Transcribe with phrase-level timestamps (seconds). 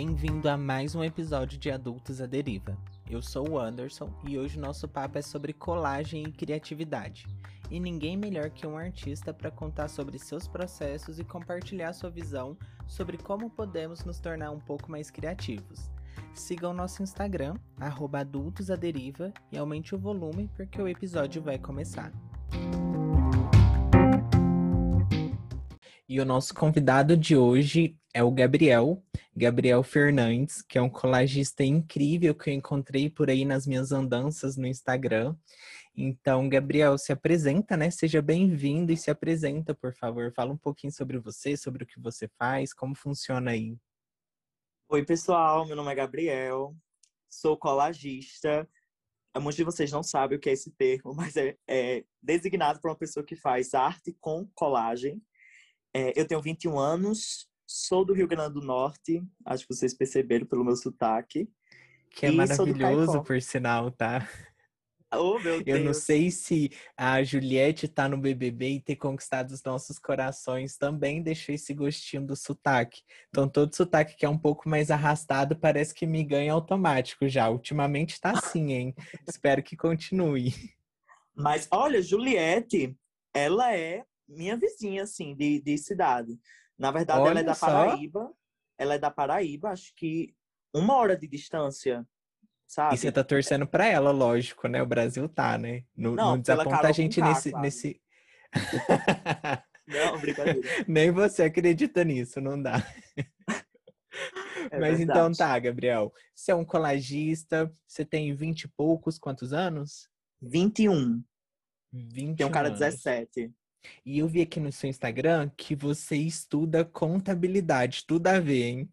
[0.00, 2.78] Bem-vindo a mais um episódio de Adultos à Deriva.
[3.10, 7.26] Eu sou o Anderson e hoje nosso papo é sobre colagem e criatividade.
[7.68, 12.56] E ninguém melhor que um artista para contar sobre seus processos e compartilhar sua visão
[12.86, 15.90] sobre como podemos nos tornar um pouco mais criativos.
[16.32, 22.12] Siga o nosso Instagram, adultosaderiva, e aumente o volume porque o episódio vai começar.
[26.08, 29.02] E o nosso convidado de hoje é o Gabriel,
[29.36, 34.56] Gabriel Fernandes, que é um colagista incrível que eu encontrei por aí nas minhas andanças
[34.56, 35.36] no Instagram.
[35.94, 37.90] Então, Gabriel, se apresenta, né?
[37.90, 40.32] Seja bem-vindo e se apresenta, por favor.
[40.32, 43.76] Fala um pouquinho sobre você, sobre o que você faz, como funciona aí.
[44.88, 46.74] Oi, pessoal, meu nome é Gabriel,
[47.28, 48.66] sou colagista.
[49.36, 52.90] Muitos de vocês não sabem o que é esse termo, mas é, é designado para
[52.90, 55.22] uma pessoa que faz arte com colagem.
[55.94, 60.46] É, eu tenho 21 anos, sou do Rio Grande do Norte, acho que vocês perceberam
[60.46, 61.48] pelo meu sotaque.
[62.10, 64.26] Que é maravilhoso, por sinal, tá?
[65.14, 65.78] Oh, meu Deus.
[65.78, 70.76] Eu não sei se a Juliette tá no BBB e ter conquistado os nossos corações
[70.76, 73.02] também deixou esse gostinho do sotaque.
[73.28, 77.48] Então, todo sotaque que é um pouco mais arrastado parece que me ganha automático já.
[77.48, 78.94] Ultimamente tá assim, hein?
[79.26, 80.52] Espero que continue.
[81.34, 82.94] Mas, olha, Juliette,
[83.32, 86.38] ela é minha vizinha, assim, de, de cidade.
[86.78, 88.20] Na verdade, Olha ela é da Paraíba.
[88.20, 88.34] Só.
[88.78, 90.34] Ela é da Paraíba, acho que
[90.72, 92.06] uma hora de distância,
[92.66, 92.94] sabe?
[92.94, 94.80] E você tá torcendo pra ela, lógico, né?
[94.80, 95.82] O Brasil tá, né?
[95.96, 98.00] Não, não, não desaponta a gente nesse, nesse...
[99.86, 100.60] não, brincadeira.
[100.86, 102.74] Nem você acredita nisso, não dá.
[104.70, 105.18] É Mas então verdade.
[105.20, 106.12] então tá, Gabriel.
[106.34, 110.08] Você é um colagista, você tem vinte e poucos, quantos anos?
[110.42, 111.22] 21.
[111.92, 113.52] 21 tem um cara de 17.
[114.04, 118.04] E eu vi aqui no seu Instagram que você estuda contabilidade.
[118.06, 118.92] Tudo a ver, hein?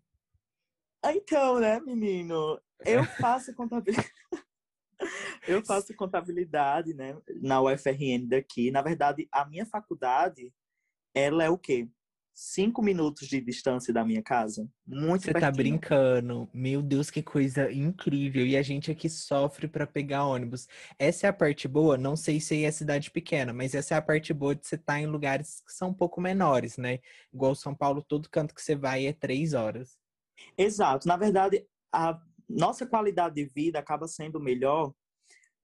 [1.04, 2.60] Ah, então, né, menino?
[2.86, 4.12] Eu faço contabilidade.
[5.48, 8.72] eu faço contabilidade, né, na UFRN daqui.
[8.72, 10.54] Na verdade, a minha faculdade,
[11.14, 11.88] ela é o quê?
[12.36, 14.70] Cinco minutos de distância da minha casa.
[14.86, 16.50] Muito Você tá brincando.
[16.54, 18.46] Meu Deus, que coisa incrível.
[18.46, 20.68] E a gente aqui sofre para pegar ônibus.
[21.00, 21.98] Essa é a parte boa.
[21.98, 24.94] Não sei se é cidade pequena, mas essa é a parte boa de você estar
[24.94, 27.00] tá em lugares que são um pouco menores, né?
[27.34, 29.98] Igual São Paulo, todo canto que você vai é três horas.
[30.58, 31.08] Exato.
[31.08, 32.20] Na verdade, a
[32.50, 34.94] nossa qualidade de vida acaba sendo melhor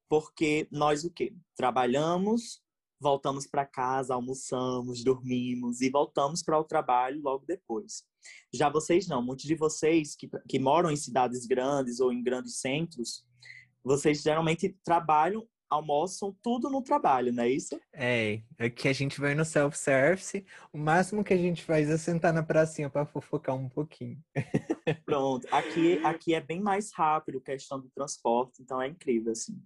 [0.08, 1.34] porque nós o quê?
[1.56, 2.62] Trabalhamos,
[3.02, 8.04] voltamos para casa, almoçamos, dormimos e voltamos para o trabalho logo depois.
[8.54, 12.60] Já vocês não, muitos de vocês que, que moram em cidades grandes ou em grandes
[12.60, 13.26] centros,
[13.84, 17.80] vocês geralmente trabalham, almoçam tudo no trabalho, não é isso?
[17.92, 22.32] É, aqui a gente vai no self-service, o máximo que a gente faz é sentar
[22.32, 24.22] na pracinha para fofocar um pouquinho.
[25.06, 29.60] Pronto, aqui, aqui é bem mais rápido questão do transporte, então é incrível, assim.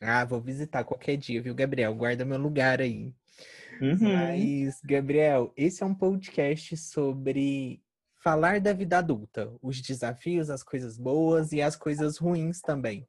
[0.00, 1.94] Ah, vou visitar qualquer dia, viu, Gabriel?
[1.94, 3.14] Guarda meu lugar aí.
[3.80, 4.14] Uhum.
[4.14, 7.82] Mas, Gabriel, esse é um podcast sobre
[8.22, 13.06] falar da vida adulta, os desafios, as coisas boas e as coisas ruins também.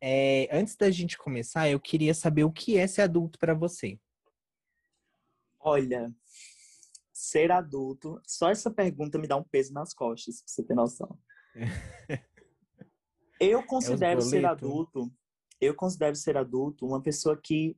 [0.00, 3.98] É, antes da gente começar, eu queria saber o que é ser adulto para você.
[5.60, 6.14] Olha,
[7.12, 11.18] ser adulto, só essa pergunta me dá um peso nas costas, pra você ter noção.
[13.40, 15.10] eu é considero é ser adulto
[15.60, 17.76] eu considero ser adulto uma pessoa que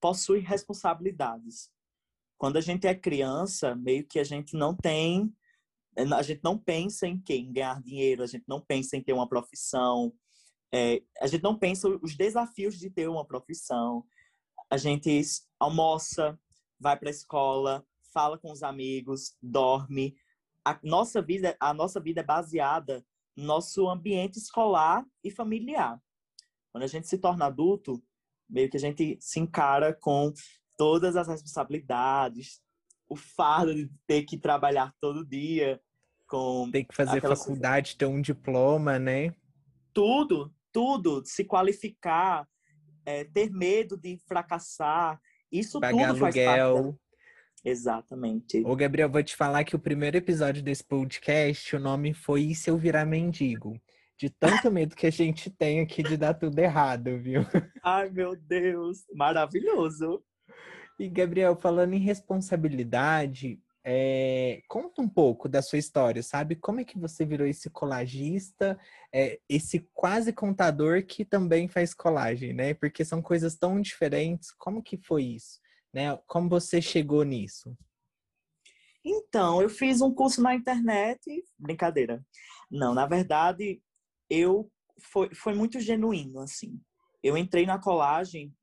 [0.00, 1.70] possui responsabilidades.
[2.38, 5.34] Quando a gente é criança, meio que a gente não tem,
[5.96, 9.28] a gente não pensa em quem ganhar dinheiro, a gente não pensa em ter uma
[9.28, 10.12] profissão,
[10.72, 14.04] é, a gente não pensa os desafios de ter uma profissão.
[14.68, 15.22] A gente
[15.58, 16.38] almoça,
[16.78, 20.16] vai para a escola, fala com os amigos, dorme.
[20.64, 23.04] A nossa vida, a nossa vida é baseada
[23.36, 26.00] no nosso ambiente escolar e familiar.
[26.76, 28.04] Quando a gente se torna adulto,
[28.46, 30.30] meio que a gente se encara com
[30.76, 32.60] todas as responsabilidades,
[33.08, 35.80] o fardo de ter que trabalhar todo dia,
[36.26, 39.34] com ter que fazer faculdade, ter um diploma, né?
[39.94, 42.46] Tudo, tudo, se qualificar,
[43.06, 45.18] é, ter medo de fracassar,
[45.50, 46.74] isso Pagar tudo faz aluguel.
[46.84, 46.98] parte.
[47.64, 48.62] Exatamente.
[48.66, 52.54] Ô, Gabriel, vou te falar que o primeiro episódio desse podcast, o nome foi E
[52.54, 53.80] se eu virar mendigo?
[54.18, 57.42] De tanto medo que a gente tem aqui de dar tudo errado, viu?
[57.84, 60.22] Ai, meu Deus, maravilhoso.
[60.98, 66.56] E, Gabriel, falando em responsabilidade, é, conta um pouco da sua história, sabe?
[66.56, 68.78] Como é que você virou esse colagista,
[69.12, 72.72] é, esse quase contador que também faz colagem, né?
[72.74, 74.50] Porque são coisas tão diferentes.
[74.50, 75.60] Como que foi isso?
[75.92, 76.18] Né?
[76.26, 77.76] Como você chegou nisso?
[79.04, 82.24] Então, eu fiz um curso na internet, brincadeira.
[82.68, 83.80] Não, na verdade,
[84.28, 86.80] eu foi, foi muito genuíno, assim.
[87.22, 88.54] Eu entrei na colagem,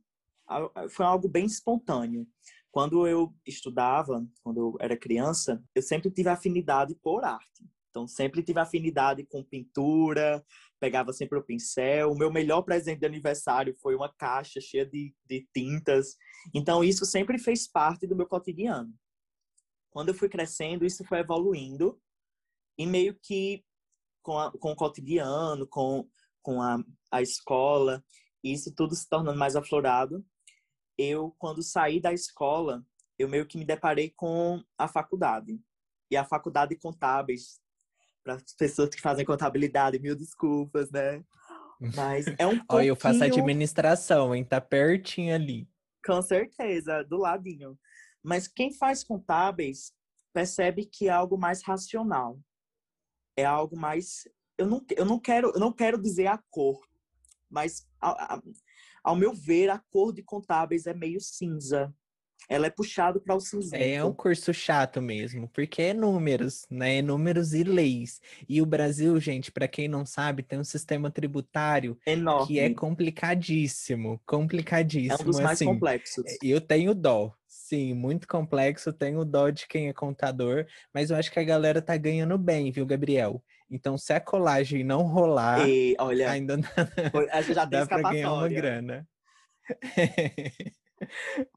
[0.89, 2.27] foi algo bem espontâneo.
[2.71, 7.69] Quando eu estudava, quando eu era criança, eu sempre tive afinidade por arte.
[7.89, 10.43] Então, sempre tive afinidade com pintura,
[10.79, 12.11] pegava sempre o pincel.
[12.11, 16.15] O meu melhor presente de aniversário foi uma caixa cheia de, de tintas.
[16.55, 18.91] Então, isso sempre fez parte do meu cotidiano.
[19.91, 22.01] Quando eu fui crescendo, isso foi evoluindo.
[22.75, 23.63] E meio que
[24.23, 26.07] com, a, com o cotidiano, com,
[26.41, 26.79] com a,
[27.11, 28.03] a escola,
[28.43, 30.25] isso tudo se tornando mais aflorado.
[30.97, 32.83] Eu, quando saí da escola,
[33.19, 35.59] eu meio que me deparei com a faculdade.
[36.09, 37.59] E a faculdade de contábeis,
[38.23, 41.23] para as pessoas que fazem contabilidade, mil desculpas, né?
[41.95, 42.65] Mas é um pouquinho...
[42.69, 44.45] Olha, eu faço administração, hein?
[44.45, 45.67] Tá pertinho ali.
[46.05, 47.77] Com certeza, do ladinho.
[48.21, 49.91] Mas quem faz contábeis
[50.33, 52.39] percebe que é algo mais racional.
[53.35, 54.27] É algo mais.
[54.57, 56.79] Eu não, eu não, quero, eu não quero dizer a cor,
[57.49, 58.41] mas a, a,
[59.03, 61.93] ao meu ver, a cor de contábeis é meio cinza.
[62.49, 63.83] Ela é puxado para o cinzento.
[63.83, 66.97] É um curso chato mesmo, porque é números, né?
[66.97, 68.21] É números e leis.
[68.47, 72.47] E o Brasil, gente, para quem não sabe, tem um sistema tributário Enorme.
[72.47, 75.17] que é complicadíssimo, complicadíssimo.
[75.19, 76.23] É um dos mais assim, complexos.
[76.41, 78.91] Eu tenho dó, sim, muito complexo.
[78.91, 82.71] Tenho dó de quem é contador, mas eu acho que a galera tá ganhando bem,
[82.71, 83.43] viu, Gabriel?
[83.69, 86.57] Então, se a colagem não rolar, e, olha, ainda
[87.53, 89.07] já dá para ganhar uma grana.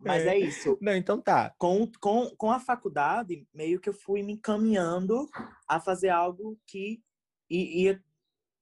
[0.00, 0.28] Mas é.
[0.28, 0.78] é isso.
[0.80, 1.54] Não, então tá.
[1.58, 5.28] Com, com, com a faculdade, meio que eu fui me encaminhando
[5.68, 7.02] a fazer algo que
[7.50, 8.02] ia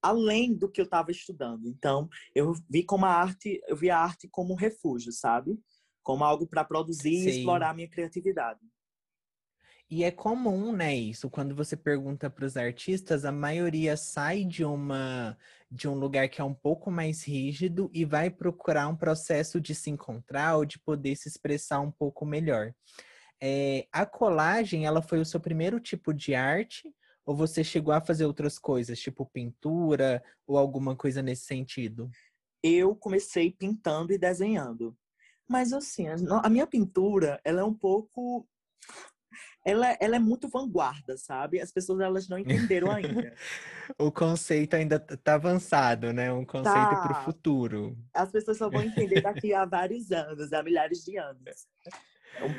[0.03, 1.67] além do que eu estava estudando.
[1.67, 5.59] Então, eu vi como a arte, eu vi a arte como um refúgio, sabe?
[6.03, 7.27] Como algo para produzir Sim.
[7.27, 8.61] e explorar a minha criatividade.
[9.91, 14.65] E é comum, né, isso, quando você pergunta para os artistas, a maioria sai de
[14.65, 15.37] uma
[15.75, 19.75] de um lugar que é um pouco mais rígido e vai procurar um processo de
[19.75, 22.73] se encontrar ou de poder se expressar um pouco melhor.
[23.43, 26.95] É, a colagem, ela foi o seu primeiro tipo de arte
[27.27, 32.09] ou você chegou a fazer outras coisas, tipo pintura ou alguma coisa nesse sentido?
[32.63, 34.97] Eu comecei pintando e desenhando.
[35.49, 38.47] Mas assim, a minha pintura, ela é um pouco
[39.65, 41.61] ela, ela é muito vanguarda, sabe?
[41.61, 43.35] As pessoas elas não entenderam ainda.
[43.99, 46.33] o conceito ainda tá avançado, né?
[46.33, 47.03] Um conceito tá.
[47.03, 47.97] para o futuro.
[48.13, 51.67] As pessoas só vão entender daqui a vários anos, há milhares de anos.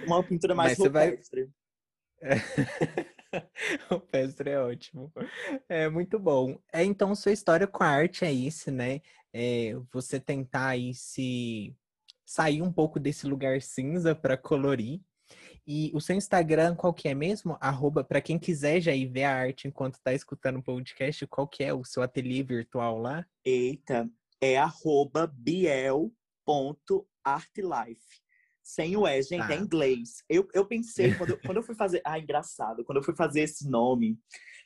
[0.05, 1.43] Uma pintura mais Mas rupestre.
[1.43, 1.55] Vai...
[3.89, 5.11] rupestre é ótimo.
[5.67, 6.59] É muito bom.
[6.71, 9.01] É, então, sua história com a arte é isso, né?
[9.33, 11.75] É, você tentar aí se
[12.25, 15.01] sair um pouco desse lugar cinza para colorir
[15.67, 17.57] e o seu Instagram, qual que é mesmo?
[17.59, 21.47] Arroba, para quem quiser já ir ver a arte enquanto tá escutando o podcast, qual
[21.47, 23.25] que é o seu ateliê virtual lá?
[23.43, 24.07] Eita,
[24.39, 26.05] é arroba biel.artlife.
[28.61, 29.57] Sem o E, gente, é ah.
[29.57, 30.23] é inglês.
[30.29, 32.01] Eu, eu pensei, quando eu, quando eu fui fazer...
[32.05, 32.83] Ah, engraçado.
[32.83, 34.19] Quando eu fui fazer esse nome,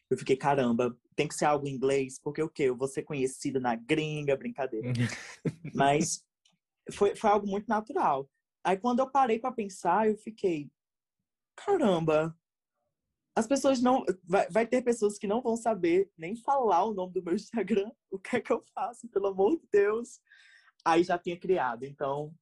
[0.09, 2.63] eu fiquei, caramba, tem que ser algo em inglês, porque o quê?
[2.63, 4.91] Eu vou ser conhecida na gringa, brincadeira.
[5.75, 6.23] Mas
[6.91, 8.29] foi, foi algo muito natural.
[8.63, 10.69] Aí quando eu parei para pensar, eu fiquei,
[11.65, 12.35] caramba,
[13.35, 14.05] as pessoas não.
[14.25, 17.89] Vai, vai, ter pessoas que não vão saber nem falar o nome do meu Instagram.
[18.11, 20.19] O que é que eu faço, pelo amor de Deus?
[20.83, 22.33] Aí já tinha criado, então.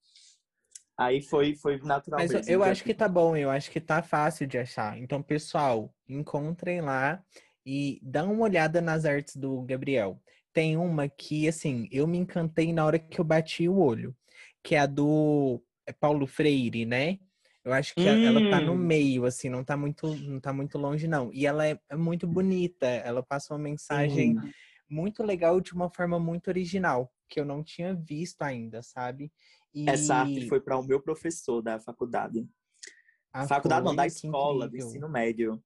[0.97, 2.19] Aí foi, foi natural.
[2.19, 4.97] Mas mesmo, eu acho que tá bom, eu acho que tá fácil de achar.
[4.97, 7.21] Então, pessoal, encontrem lá
[7.65, 10.19] e dá uma olhada nas artes do Gabriel.
[10.53, 14.15] Tem uma que, assim, eu me encantei na hora que eu bati o olho,
[14.63, 15.61] que é a do
[15.99, 17.19] Paulo Freire, né?
[17.67, 18.25] Eu acho que hum.
[18.25, 18.77] ela tá no hum.
[18.77, 21.29] meio, assim, não tá muito, não tá muito longe, não.
[21.33, 24.51] E ela é, é muito bonita, ela passa uma mensagem hum.
[24.89, 29.33] muito legal de uma forma muito original, que eu não tinha visto ainda, sabe?
[29.73, 29.89] E...
[29.89, 32.47] Essa arte foi para o meu professor da faculdade.
[33.33, 33.89] Ah, faculdade foi?
[33.89, 35.61] não, da escola, do ensino médio.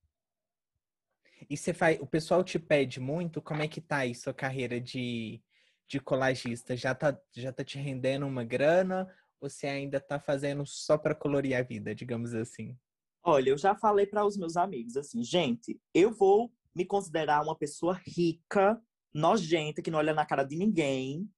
[1.48, 4.82] E você faz, o pessoal te pede muito, como é que tá aí sua carreira
[4.82, 5.40] de,
[5.88, 6.76] de colagista?
[6.76, 9.08] Já tá, já tá te rendendo uma grana
[9.42, 12.78] você ainda está fazendo só para colorir a vida, digamos assim?
[13.24, 17.58] Olha, eu já falei para os meus amigos assim, gente, eu vou me considerar uma
[17.58, 18.80] pessoa rica,
[19.14, 21.30] nojenta, que não olha na cara de ninguém,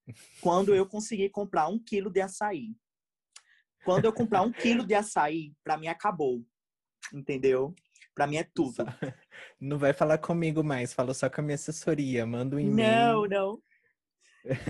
[0.41, 2.75] quando eu conseguir comprar um quilo de açaí.
[3.83, 6.45] Quando eu comprar um quilo de açaí, para mim acabou.
[7.13, 7.73] Entendeu?
[8.13, 8.77] Para mim é tudo.
[9.59, 12.75] Não vai falar comigo mais, fala só com a minha assessoria, manda um e-mail.
[12.75, 13.61] Não, não.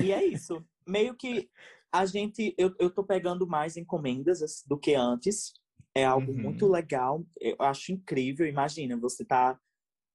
[0.02, 0.64] E é isso.
[0.88, 1.50] Meio que
[1.94, 5.54] a gente, eu, eu tô pegando mais encomendas do que antes.
[5.96, 6.42] É algo uhum.
[6.42, 7.24] muito legal.
[7.40, 8.48] Eu acho incrível.
[8.48, 9.60] Imagina, você tá.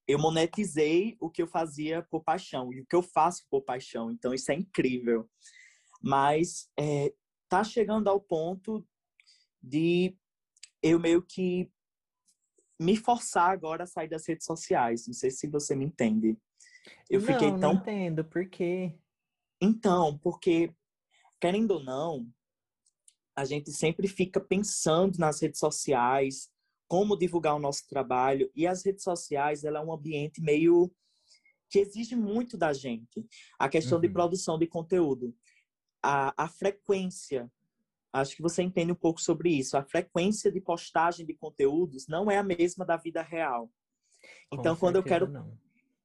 [0.07, 4.11] Eu monetizei o que eu fazia por paixão e o que eu faço por paixão.
[4.11, 5.31] Então, isso é incrível.
[6.03, 7.15] Mas é,
[7.49, 8.85] tá chegando ao ponto
[9.63, 10.17] de
[10.83, 11.71] eu meio que
[12.81, 15.07] me forçar agora a sair das redes sociais.
[15.07, 16.37] Não sei se você me entende.
[17.09, 17.59] Eu não, fiquei tão.
[17.59, 18.99] Não entendo, por quê?
[19.61, 20.73] Então, porque,
[21.41, 22.27] querendo ou não,
[23.37, 26.51] a gente sempre fica pensando nas redes sociais,
[26.89, 30.91] como divulgar o nosso trabalho, e as redes sociais, ela é um ambiente meio
[31.71, 33.25] que exige muito da gente.
[33.59, 34.03] A questão uhum.
[34.03, 35.35] de produção de conteúdo,
[36.03, 37.51] a, a frequência,
[38.13, 39.77] acho que você entende um pouco sobre isso.
[39.77, 43.71] A frequência de postagem de conteúdos não é a mesma da vida real.
[44.53, 45.57] Então, Com quando eu quero não.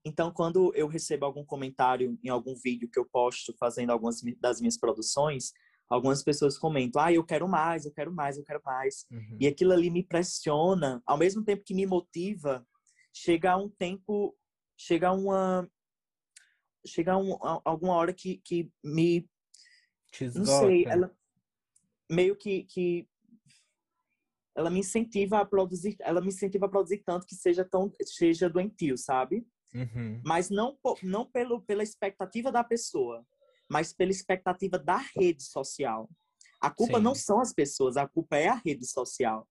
[0.05, 4.60] Então, quando eu recebo algum comentário em algum vídeo que eu posto fazendo algumas das
[4.60, 5.53] minhas produções,
[5.89, 9.05] algumas pessoas comentam, ah, eu quero mais, eu quero mais, eu quero mais.
[9.10, 9.38] Uhum.
[9.39, 12.65] E aquilo ali me pressiona, ao mesmo tempo que me motiva,
[13.13, 14.36] chega a um tempo,
[14.77, 15.69] chega a uma
[16.86, 19.29] chega a, um, a alguma hora que, que me
[20.36, 21.15] não sei, ela
[22.12, 23.07] meio que, que
[24.55, 28.50] ela me incentiva a produzir, ela me incentiva a produzir tanto que seja tão seja
[28.50, 29.48] doentio, sabe?
[29.74, 30.22] Uhum.
[30.24, 33.25] Mas não não pelo pela expectativa da pessoa,
[33.70, 36.10] mas pela expectativa da rede social.
[36.62, 37.03] A culpa Sim.
[37.03, 39.48] não são as pessoas, a culpa é a rede social.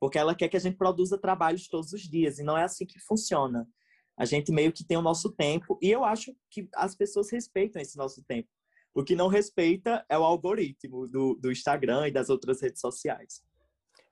[0.00, 2.86] Porque ela quer que a gente produza trabalhos todos os dias, e não é assim
[2.86, 3.68] que funciona.
[4.16, 7.82] A gente meio que tem o nosso tempo, e eu acho que as pessoas respeitam
[7.82, 8.48] esse nosso tempo.
[8.94, 13.42] O que não respeita é o algoritmo do, do Instagram e das outras redes sociais.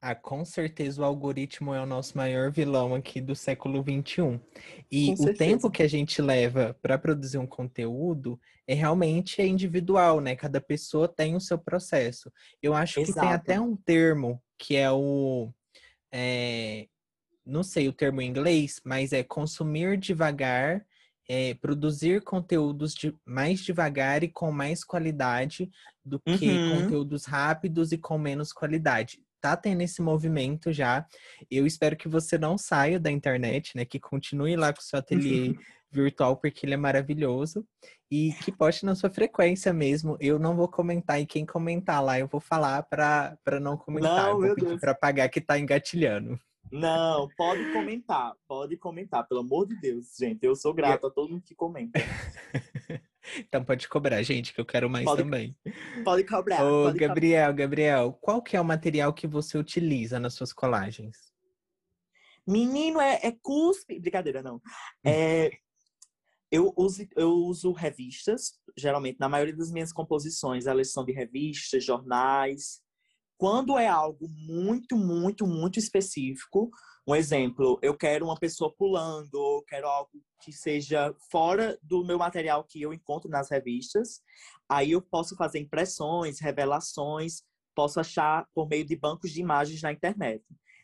[0.09, 4.41] Ah, com certeza o algoritmo é o nosso maior vilão aqui do século XXI.
[4.89, 10.21] E o tempo que a gente leva para produzir um conteúdo é realmente é individual,
[10.21, 10.37] né?
[10.37, 12.31] Cada pessoa tem o seu processo.
[12.63, 13.15] Eu acho Exato.
[13.15, 15.53] que tem até um termo que é o.
[16.15, 16.87] É,
[17.45, 20.87] não sei o termo em inglês, mas é consumir devagar,
[21.29, 25.69] é, produzir conteúdos de, mais devagar e com mais qualidade
[26.05, 26.83] do que uhum.
[26.83, 31.07] conteúdos rápidos e com menos qualidade tá tendo esse movimento já.
[31.51, 33.85] Eu espero que você não saia da internet, né?
[33.85, 35.55] Que continue lá com o seu ateliê
[35.91, 37.67] virtual, porque ele é maravilhoso.
[38.11, 40.17] E que poste na sua frequência mesmo.
[40.21, 44.25] Eu não vou comentar, e quem comentar lá, eu vou falar para não comentar.
[44.25, 46.39] Não, eu vou pedir para pagar que tá engatilhando.
[46.71, 50.45] Não, pode comentar, pode comentar, pelo amor de Deus, gente.
[50.45, 51.99] Eu sou grato a todo mundo que comenta.
[53.39, 55.57] Então pode cobrar, gente, que eu quero mais pode, também.
[56.05, 56.65] Pode cobrar.
[56.65, 57.53] Ô, pode Gabriel, cobrar.
[57.53, 61.33] Gabriel, qual que é o material que você utiliza nas suas colagens?
[62.47, 63.99] Menino, é, é cuspe.
[63.99, 64.61] Brincadeira, não.
[65.05, 65.51] É,
[66.51, 71.85] eu, uso, eu uso revistas, geralmente, na maioria das minhas composições, elas são de revistas,
[71.85, 72.81] jornais.
[73.37, 76.71] Quando é algo muito, muito, muito específico,
[77.07, 80.11] um exemplo, eu quero uma pessoa pulando, ou quero algo
[80.43, 84.21] que seja fora do meu material que eu encontro nas revistas.
[84.69, 87.43] Aí eu posso fazer impressões, revelações,
[87.77, 90.43] posso achar por meio de bancos de imagens na internet.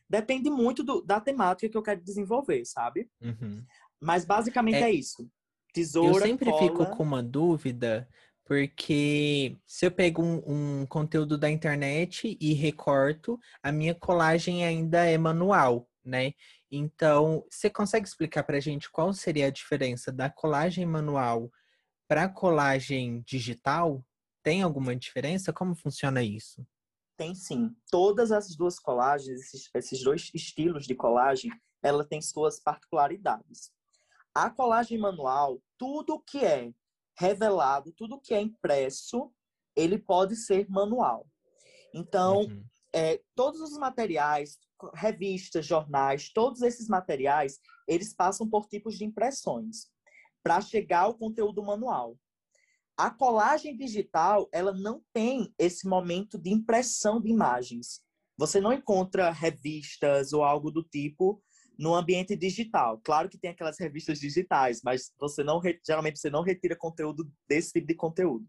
[0.09, 3.11] Depende muito do, da temática que eu quero desenvolver, sabe?
[3.21, 3.65] Uhum.
[4.01, 5.29] Mas basicamente é, é, isso.
[5.73, 6.63] Tesoura, Eu sempre cola...
[6.63, 8.09] fico com uma dúvida,
[8.45, 15.05] porque se eu pego um, um conteúdo da internet e recorto, a minha colagem ainda
[15.05, 16.33] é manual né?
[16.71, 21.51] Então, você consegue explicar para a gente qual seria a diferença da colagem manual
[22.09, 24.05] para a colagem digital?
[24.43, 25.53] Tem alguma diferença?
[25.53, 26.67] Como funciona isso?
[27.17, 27.75] Tem sim.
[27.91, 31.51] Todas as duas colagens, esses, esses dois estilos de colagem,
[31.83, 33.71] ela tem suas particularidades.
[34.35, 36.73] A colagem manual, tudo que é
[37.19, 39.33] revelado, tudo que é impresso,
[39.77, 41.27] ele pode ser manual.
[41.95, 42.65] Então, uhum.
[42.93, 44.59] É, todos os materiais,
[44.95, 47.59] revistas, jornais, todos esses materiais,
[47.89, 49.91] eles passam por tipos de impressões
[50.43, 52.19] para chegar ao conteúdo manual.
[52.97, 58.03] A colagem digital, ela não tem esse momento de impressão de imagens.
[58.37, 61.43] Você não encontra revistas ou algo do tipo
[61.79, 63.01] no ambiente digital.
[63.03, 67.73] Claro que tem aquelas revistas digitais, mas você não geralmente você não retira conteúdo desse
[67.73, 68.47] tipo de conteúdo.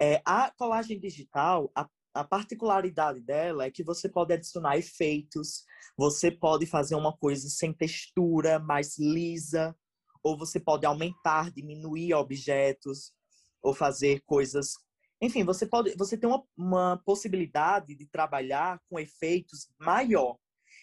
[0.00, 5.64] É, a colagem digital, a a particularidade dela é que você pode adicionar efeitos,
[5.96, 9.76] você pode fazer uma coisa sem textura, mais lisa,
[10.22, 13.12] ou você pode aumentar, diminuir objetos,
[13.60, 14.74] ou fazer coisas.
[15.20, 20.38] Enfim, você pode, você tem uma, uma possibilidade de trabalhar com efeitos maior.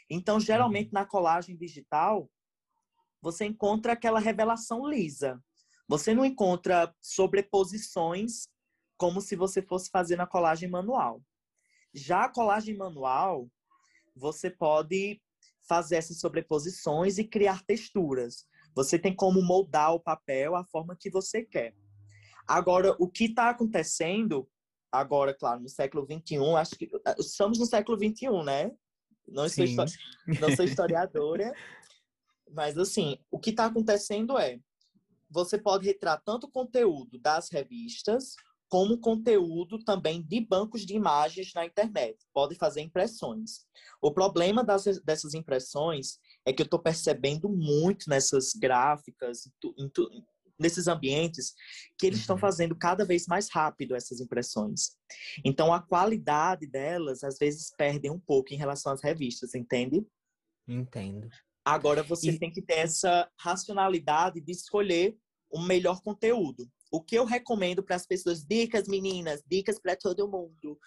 [0.09, 0.93] Então, geralmente uhum.
[0.93, 2.29] na colagem digital,
[3.21, 5.41] você encontra aquela revelação lisa.
[5.88, 8.47] Você não encontra sobreposições
[9.01, 11.24] como se você fosse fazer na colagem manual.
[11.91, 13.50] Já a colagem manual,
[14.15, 15.20] você pode
[15.67, 18.46] fazer essas sobreposições e criar texturas.
[18.75, 21.74] Você tem como moldar o papel a forma que você quer.
[22.48, 24.48] Agora, o que está acontecendo
[24.91, 28.72] agora, claro, no século XXI, acho que eh, estamos no século XXI, né?
[29.27, 29.65] Não sou,
[30.39, 31.51] não sou historiadora,
[32.51, 34.60] mas assim, o que está acontecendo é
[35.27, 38.36] você pode retirar tanto conteúdo das revistas
[38.72, 42.18] como conteúdo também de bancos de imagens na internet.
[42.34, 43.66] Pode fazer impressões.
[44.01, 49.42] O problema das, dessas impressões é que eu estou percebendo muito nessas gráficas,
[50.58, 51.54] nesses ambientes,
[52.00, 52.40] que eles estão uhum.
[52.40, 54.96] fazendo cada vez mais rápido essas impressões.
[55.44, 60.08] Então, a qualidade delas, às vezes, perde um pouco em relação às revistas, entende?
[60.66, 61.28] Entendo.
[61.66, 62.40] Agora, você e...
[62.40, 65.18] tem que ter essa racionalidade de escolher
[65.51, 66.72] o melhor conteúdo.
[66.91, 70.77] O que eu recomendo para as pessoas, dicas meninas, dicas para todo mundo.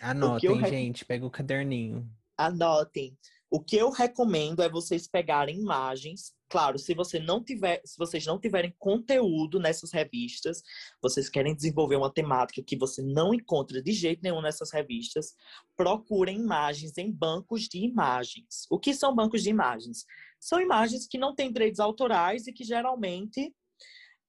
[0.00, 2.06] Anotem, gente, pega o caderninho.
[2.36, 3.16] Anotem.
[3.50, 6.34] O que eu recomendo é vocês pegarem imagens.
[6.50, 10.60] Claro, se você não tiver, se vocês não tiverem conteúdo nessas revistas,
[11.00, 15.34] vocês querem desenvolver uma temática que você não encontra de jeito nenhum nessas revistas,
[15.76, 18.66] procurem imagens em bancos de imagens.
[18.68, 20.04] O que são bancos de imagens?
[20.40, 23.54] São imagens que não têm direitos autorais e que geralmente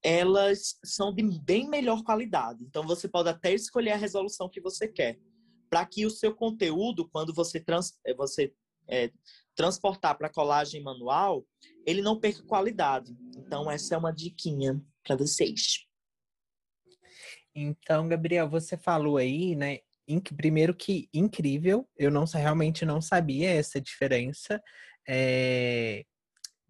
[0.06, 2.64] elas são de bem melhor qualidade.
[2.64, 5.18] Então você pode até escolher a resolução que você quer,
[5.68, 8.54] para que o seu conteúdo, quando você, trans, eh, você
[8.88, 9.12] é,
[9.56, 11.44] transportar para colagem manual,
[11.88, 13.18] ele não perca qualidade.
[13.36, 15.88] Então essa é uma diquinha para vocês.
[17.56, 19.80] Então, Gabriel, você falou aí, né?
[20.38, 24.62] Primeiro que incrível, eu não realmente não sabia essa diferença.
[25.08, 26.06] É...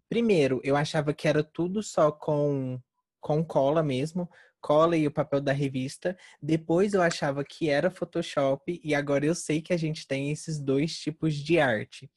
[0.08, 2.80] Primeiro, eu achava que era tudo só com
[3.26, 4.30] com cola mesmo,
[4.60, 6.16] cola e o papel da revista.
[6.40, 10.60] Depois eu achava que era Photoshop e agora eu sei que a gente tem esses
[10.60, 12.08] dois tipos de arte.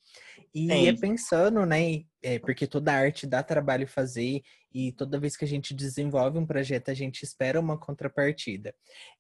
[0.54, 5.46] E é pensando, né, é, porque toda arte dá trabalho fazer e toda vez que
[5.46, 8.72] a gente desenvolve um projeto, a gente espera uma contrapartida.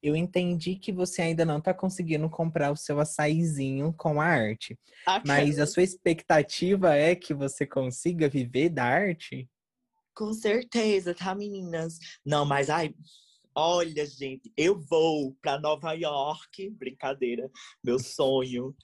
[0.01, 4.77] Eu entendi que você ainda não está conseguindo comprar o seu açaizinho com a arte,
[5.07, 9.49] ah, mas a sua expectativa é que você consiga viver da arte?
[10.19, 11.97] Com certeza, tá, meninas?
[12.25, 12.93] Não, mas ai,
[13.55, 17.49] olha, gente, eu vou para Nova York, brincadeira,
[17.81, 18.75] meu sonho.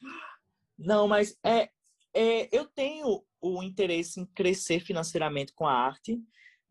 [0.80, 1.70] Não, mas é,
[2.14, 6.18] é, eu tenho o interesse em crescer financeiramente com a arte,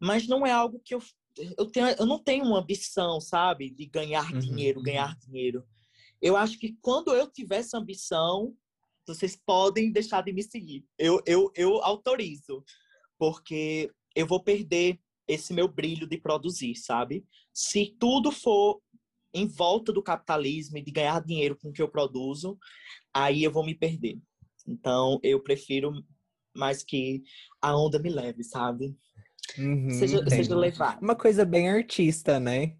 [0.00, 1.03] mas não é algo que eu
[1.59, 4.38] eu, tenho, eu não tenho uma ambição, sabe, de ganhar uhum.
[4.38, 5.18] dinheiro, ganhar uhum.
[5.27, 5.64] dinheiro.
[6.22, 8.57] Eu acho que quando eu tiver essa ambição,
[9.07, 10.87] vocês podem deixar de me seguir.
[10.96, 12.64] Eu, eu, eu autorizo,
[13.18, 17.24] porque eu vou perder esse meu brilho de produzir, sabe?
[17.53, 18.81] Se tudo for
[19.33, 22.59] em volta do capitalismo e de ganhar dinheiro com o que eu produzo,
[23.12, 24.18] aí eu vou me perder.
[24.66, 25.92] Então, eu prefiro
[26.55, 27.22] mais que
[27.61, 28.96] a onda me leve, sabe?
[29.59, 30.98] Uhum, seja, seja levar.
[31.03, 32.77] Uma coisa bem artista, né?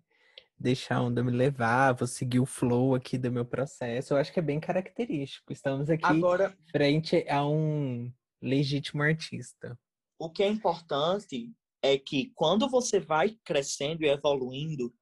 [0.57, 4.14] Deixar a onda me levar, vou seguir o flow aqui do meu processo.
[4.14, 5.53] Eu acho que é bem característico.
[5.53, 9.77] Estamos aqui Agora, frente a um legítimo artista
[10.18, 14.94] o que é importante é que quando você vai crescendo e evoluindo,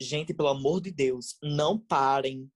[0.00, 2.50] gente, pelo amor de Deus, não parem.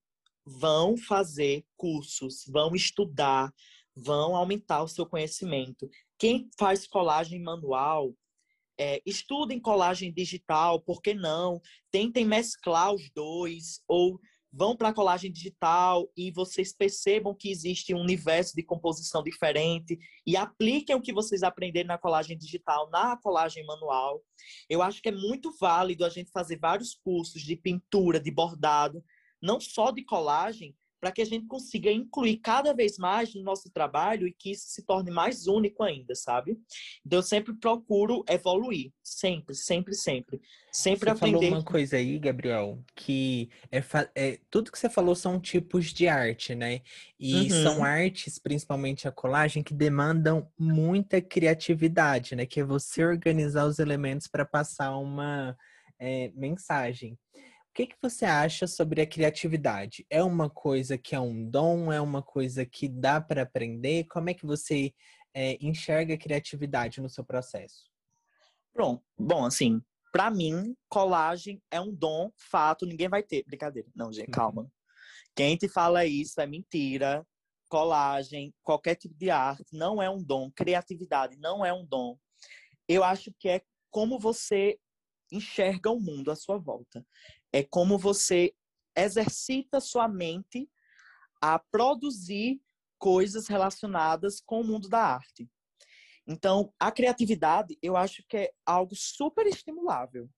[0.46, 3.50] Vão fazer cursos, vão estudar,
[3.96, 5.88] vão aumentar o seu conhecimento.
[6.18, 8.14] Quem faz colagem manual,
[8.78, 11.62] é, estudem colagem digital, por que não?
[11.90, 14.20] Tentem mesclar os dois, ou
[14.57, 19.99] vão para a colagem digital e vocês percebam que existe um universo de composição diferente
[20.25, 24.23] e apliquem o que vocês aprenderam na colagem digital na colagem manual.
[24.71, 29.05] Eu acho que é muito válido a gente fazer vários cursos de pintura, de bordado,
[29.43, 33.69] não só de colagem, para que a gente consiga incluir cada vez mais no nosso
[33.69, 36.59] trabalho e que isso se torne mais único ainda, sabe?
[37.05, 40.40] Então eu sempre procuro evoluir, sempre, sempre, sempre.
[40.73, 41.40] Sempre você aprender.
[41.40, 46.09] falou uma coisa aí, Gabriel, que é, é, tudo que você falou são tipos de
[46.09, 46.81] arte, né?
[47.21, 47.62] E uhum.
[47.62, 52.47] são artes, principalmente a colagem, que demandam muita criatividade, né?
[52.47, 55.55] Que é você organizar os elementos para passar uma
[55.99, 57.19] é, mensagem.
[57.75, 60.07] O que, que você acha sobre a criatividade?
[60.09, 61.93] É uma coisa que é um dom?
[61.93, 64.05] É uma coisa que dá para aprender?
[64.05, 64.95] Como é que você
[65.35, 67.91] é, enxerga a criatividade no seu processo?
[68.77, 69.83] Bom, bom, assim,
[70.13, 73.43] para mim, colagem é um dom, fato, ninguém vai ter.
[73.45, 73.89] Brincadeira.
[73.93, 74.63] Não, gente, calma.
[74.63, 74.71] Uhum.
[75.35, 77.27] Quem te fala isso é mentira.
[77.69, 80.49] Colagem, qualquer tipo de arte, não é um dom.
[80.53, 82.17] Criatividade não é um dom.
[82.89, 84.79] Eu acho que é como você
[85.33, 87.05] enxerga o mundo à sua volta
[87.55, 88.53] é como você
[88.97, 90.69] exercita sua mente
[91.40, 92.61] a produzir
[92.99, 95.49] coisas relacionadas com o mundo da arte.
[96.27, 100.29] Então, a criatividade, eu acho que é algo super estimulável.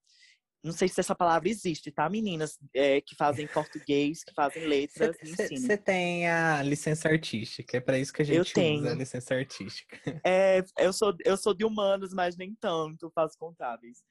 [0.62, 5.16] Não sei se essa palavra existe, tá, meninas é, que fazem português, que fazem letras,
[5.22, 8.88] Você tem a licença artística, é para isso que a gente eu usa tenho.
[8.90, 10.20] a licença artística.
[10.22, 14.02] É, eu sou, eu sou de humanos, mas nem tanto, faço contábeis.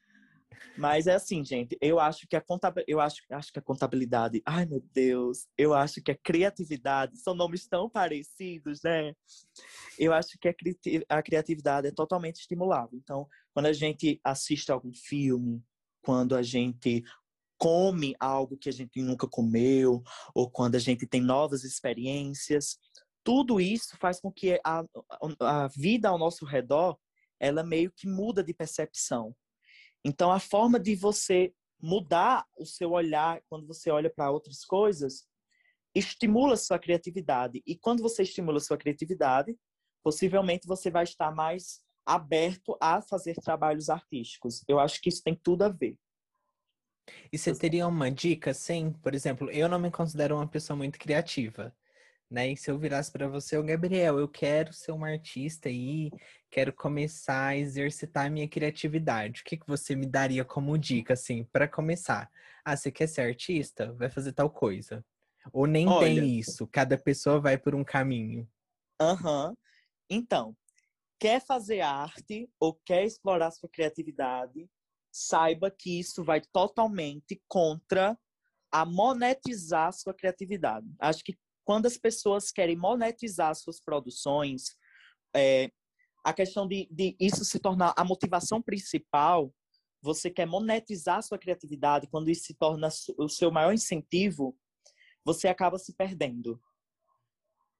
[0.78, 4.41] Mas é assim, gente, eu acho que a contabilidade, eu acho, acho que a contabilidade,
[4.46, 9.13] ai meu Deus, eu acho que a criatividade, são nomes tão parecidos, né?
[9.98, 10.54] Eu acho que
[11.10, 12.98] a criatividade é totalmente estimulável.
[13.02, 15.63] Então, quando a gente assiste algum filme,
[16.02, 17.04] quando a gente
[17.58, 22.78] come algo que a gente nunca comeu, ou quando a gente tem novas experiências,
[23.24, 24.84] tudo isso faz com que a,
[25.39, 26.98] a vida ao nosso redor
[27.39, 29.36] ela meio que muda de percepção.
[30.08, 35.28] Então, a forma de você mudar o seu olhar quando você olha para outras coisas
[35.96, 37.63] estimula sua criatividade.
[37.65, 39.58] E quando você estimula sua criatividade,
[40.04, 44.63] possivelmente você vai estar mais aberto a fazer trabalhos artísticos.
[44.68, 45.98] Eu acho que isso tem tudo a ver.
[47.32, 48.91] E você teria uma dica, sim?
[49.02, 51.76] Por exemplo, eu não me considero uma pessoa muito criativa
[52.30, 52.52] né?
[52.52, 56.12] E se eu virasse para você, o Gabriel, eu quero ser um artista e
[56.50, 59.42] quero começar a exercitar a minha criatividade.
[59.42, 62.30] O que, que você me daria como dica, assim, para começar?
[62.64, 63.94] Ah, você quer ser artista?
[63.94, 65.06] Vai fazer tal coisa.
[65.54, 68.48] Ou nem Olha, tem isso, cada pessoa vai por um caminho.
[69.00, 69.50] Aham.
[69.50, 69.56] Uhum.
[70.10, 70.56] Então,
[71.20, 74.70] quer fazer arte ou quer explorar sua criatividade,
[75.12, 78.18] saiba que isso vai totalmente contra
[78.72, 80.88] a monetizar sua criatividade.
[81.00, 84.78] Acho que quando as pessoas querem monetizar suas produções,
[85.36, 85.71] é,
[86.23, 89.51] a questão de, de isso se tornar a motivação principal,
[90.01, 94.56] você quer monetizar sua criatividade, quando isso se torna o seu maior incentivo,
[95.25, 96.62] você acaba se perdendo.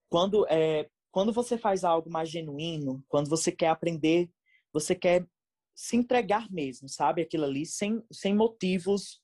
[0.10, 4.32] Quando, é, quando você faz algo mais genuíno, quando você quer aprender,
[4.74, 5.28] você quer
[5.76, 7.22] se entregar mesmo, sabe?
[7.22, 9.22] Aquilo ali, sem, sem motivos,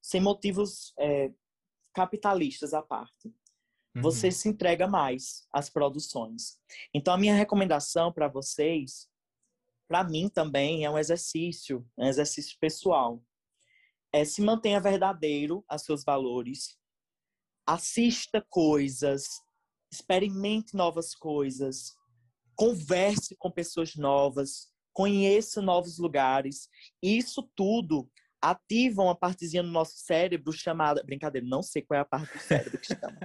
[0.00, 1.30] sem motivos é,
[1.92, 3.30] capitalistas à parte
[3.94, 4.32] você uhum.
[4.32, 6.58] se entrega mais às produções.
[6.94, 9.08] Então, a minha recomendação para vocês,
[9.88, 13.22] para mim também, é um exercício, um exercício pessoal.
[14.12, 16.78] É se mantenha verdadeiro a seus valores,
[17.66, 19.26] assista coisas,
[19.92, 21.94] experimente novas coisas,
[22.54, 26.68] converse com pessoas novas, conheça novos lugares.
[27.02, 31.02] Isso tudo ativam uma partezinha no nosso cérebro chamada.
[31.02, 33.18] Brincadeira, não sei qual é a parte do cérebro que chama.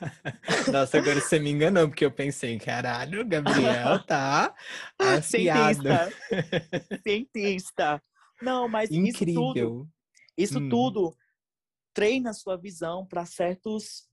[0.72, 4.54] Nossa, agora você me enganou, porque eu pensei, caralho, Gabriel tá
[5.22, 6.12] Cientista.
[7.02, 8.02] Cientista.
[8.40, 9.12] Não, mas Incrível.
[9.16, 9.88] isso tudo.
[10.36, 10.68] Isso hum.
[10.68, 11.16] tudo
[11.92, 14.08] treina a sua visão para certos,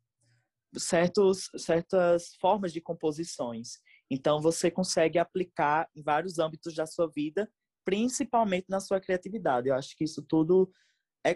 [0.76, 3.80] certos, certas formas de composições.
[4.10, 7.50] Então, você consegue aplicar em vários âmbitos da sua vida
[7.88, 9.70] principalmente na sua criatividade.
[9.70, 10.70] Eu acho que isso tudo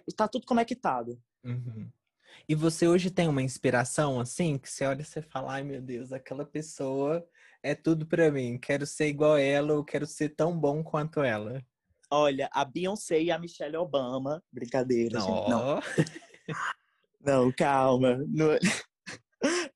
[0.05, 1.17] está é, tudo conectado.
[1.45, 1.89] Uhum.
[2.47, 5.81] E você hoje tem uma inspiração assim que você olha e você fala, ai meu
[5.81, 7.25] Deus, aquela pessoa
[7.63, 8.57] é tudo para mim.
[8.57, 11.63] Quero ser igual a ela, ou quero ser tão bom quanto ela.
[12.09, 15.25] Olha, a Beyoncé e a Michelle Obama, brincadeira, não.
[15.25, 15.79] Gente, não.
[17.45, 18.17] não, calma.
[18.27, 18.57] Não...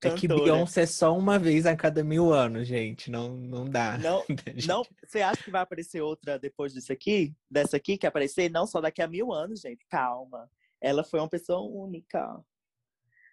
[0.08, 3.10] É que Beyoncé é só uma vez a cada mil anos, gente.
[3.10, 3.98] Não, não dá.
[4.00, 4.24] Não,
[4.68, 4.84] não.
[5.06, 7.36] Você acha que vai aparecer outra depois disso aqui?
[7.50, 8.50] Dessa aqui que aparecer?
[8.50, 9.86] Não, só daqui a mil anos, gente.
[9.90, 10.50] Calma.
[10.82, 12.44] Ela foi uma pessoa única.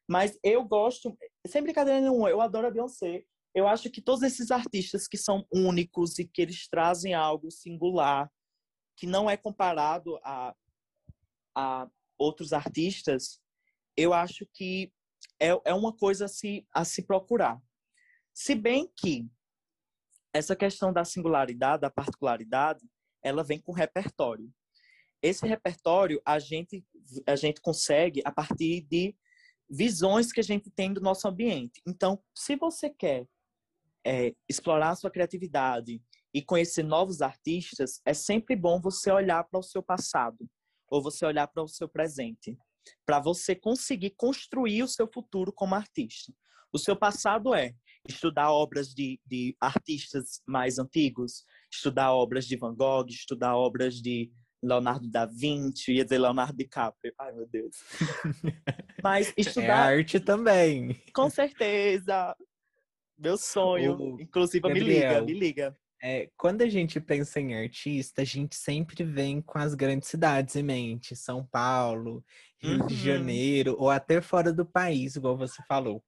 [0.09, 3.25] Mas eu gosto, sem brincadeira nenhuma, eu adoro a Beyoncé.
[3.55, 8.31] Eu acho que todos esses artistas que são únicos e que eles trazem algo singular,
[8.97, 10.55] que não é comparado a,
[11.55, 13.41] a outros artistas,
[13.97, 14.93] eu acho que
[15.43, 17.61] é, é uma coisa a se, a se procurar.
[18.33, 19.29] Se bem que
[20.33, 22.89] essa questão da singularidade, da particularidade,
[23.23, 24.49] ela vem com repertório.
[25.21, 26.85] Esse repertório a gente,
[27.27, 29.17] a gente consegue a partir de
[29.69, 31.83] visões que a gente tem do nosso ambiente.
[31.87, 33.27] Então, se você quer
[34.05, 36.01] é, explorar a sua criatividade
[36.33, 40.49] e conhecer novos artistas, é sempre bom você olhar para o seu passado
[40.89, 42.57] ou você olhar para o seu presente
[43.05, 46.33] para você conseguir construir o seu futuro como artista.
[46.73, 47.75] O seu passado é
[48.09, 54.33] estudar obras de, de artistas mais antigos, estudar obras de Van Gogh, estudar obras de
[54.63, 57.13] Leonardo da Vinci, ia dizer Leonardo DiCaprio.
[57.19, 57.77] Ai, meu Deus.
[59.03, 59.93] Mas é estudar.
[59.93, 60.95] É arte também.
[61.13, 62.37] Com certeza.
[63.19, 63.97] Meu sonho.
[63.97, 64.21] O...
[64.21, 65.79] Inclusive, Gabriel, me liga, me liga.
[66.05, 70.57] É, quando a gente pensa em artista, a gente sempre vem com as grandes cidades
[70.57, 71.15] em mente.
[71.15, 72.25] São Paulo,
[72.61, 72.87] Rio uhum.
[72.87, 76.03] de Janeiro, ou até fora do país, igual você falou.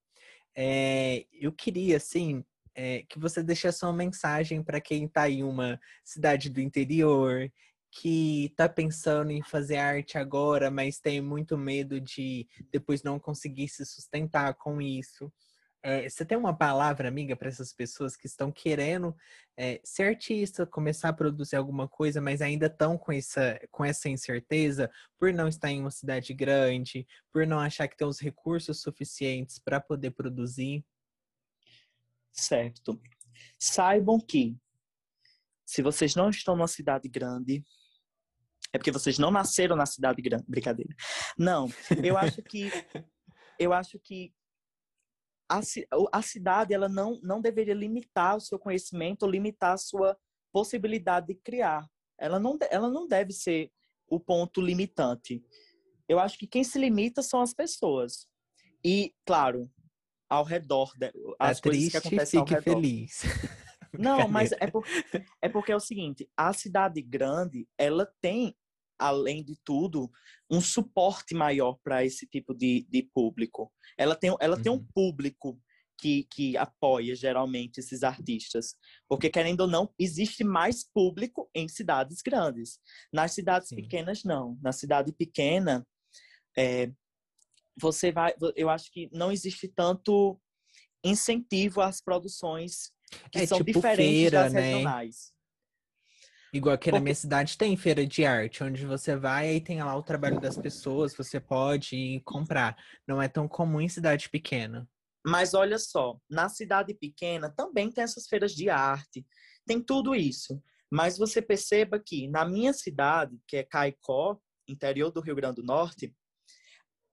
[0.57, 5.44] É, eu queria, assim, é, que você deixe a sua mensagem para quem está em
[5.44, 7.48] uma cidade do interior,
[7.92, 13.68] que está pensando em fazer arte agora, mas tem muito medo de depois não conseguir
[13.68, 15.33] se sustentar com isso.
[15.87, 19.14] É, você tem uma palavra, amiga, para essas pessoas que estão querendo
[19.55, 24.09] é, ser artista, começar a produzir alguma coisa, mas ainda estão com essa, com essa
[24.09, 28.81] incerteza por não estar em uma cidade grande, por não achar que tem os recursos
[28.81, 30.83] suficientes para poder produzir?
[32.33, 32.99] Certo.
[33.59, 34.57] Saibam que
[35.66, 37.62] se vocês não estão numa cidade grande,
[38.73, 40.44] é porque vocês não nasceram na cidade grande.
[40.49, 40.94] Brincadeira.
[41.37, 41.68] Não,
[42.03, 42.70] eu acho que
[43.59, 44.33] eu acho que
[45.48, 45.61] a,
[46.12, 50.16] a cidade ela não, não deveria limitar o seu conhecimento, limitar a sua
[50.52, 51.87] possibilidade de criar.
[52.18, 53.70] Ela não, ela não deve ser
[54.09, 55.44] o ponto limitante.
[56.09, 58.26] Eu acho que quem se limita são as pessoas.
[58.85, 59.70] E, claro,
[60.28, 62.62] ao redor, de, as tá coisas que acontecem ao redor.
[62.62, 63.22] feliz.
[63.98, 64.85] Não, mas é, por,
[65.40, 68.57] é porque é o seguinte, a cidade grande, ela tem
[69.08, 70.10] além de tudo,
[70.50, 73.72] um suporte maior para esse tipo de, de público.
[73.98, 74.62] Ela tem, ela uhum.
[74.62, 74.86] tem um uhum.
[74.94, 75.60] público
[75.98, 78.74] que, que apoia geralmente esses artistas.
[79.08, 82.78] Porque, querendo ou não, existe mais público em cidades grandes.
[83.12, 83.76] Nas cidades Sim.
[83.76, 84.58] pequenas, não.
[84.62, 85.86] Na cidade pequena,
[86.56, 86.90] é,
[87.78, 88.34] você vai.
[88.56, 90.40] Eu acho que não existe tanto
[91.04, 92.90] incentivo às produções
[93.30, 94.60] que é, são tipo diferentes feira, das né?
[94.60, 95.34] regionais.
[96.54, 96.98] Igual aqui Porque...
[96.98, 100.40] na minha cidade tem feira de arte, onde você vai e tem lá o trabalho
[100.40, 102.76] das pessoas, você pode comprar.
[103.08, 104.88] Não é tão comum em cidade pequena.
[105.26, 109.26] Mas olha só, na cidade pequena também tem essas feiras de arte,
[109.66, 110.62] tem tudo isso.
[110.88, 114.38] Mas você perceba que na minha cidade, que é Caicó,
[114.68, 116.14] interior do Rio Grande do Norte,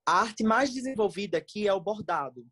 [0.06, 2.46] a arte mais desenvolvida aqui é o bordado.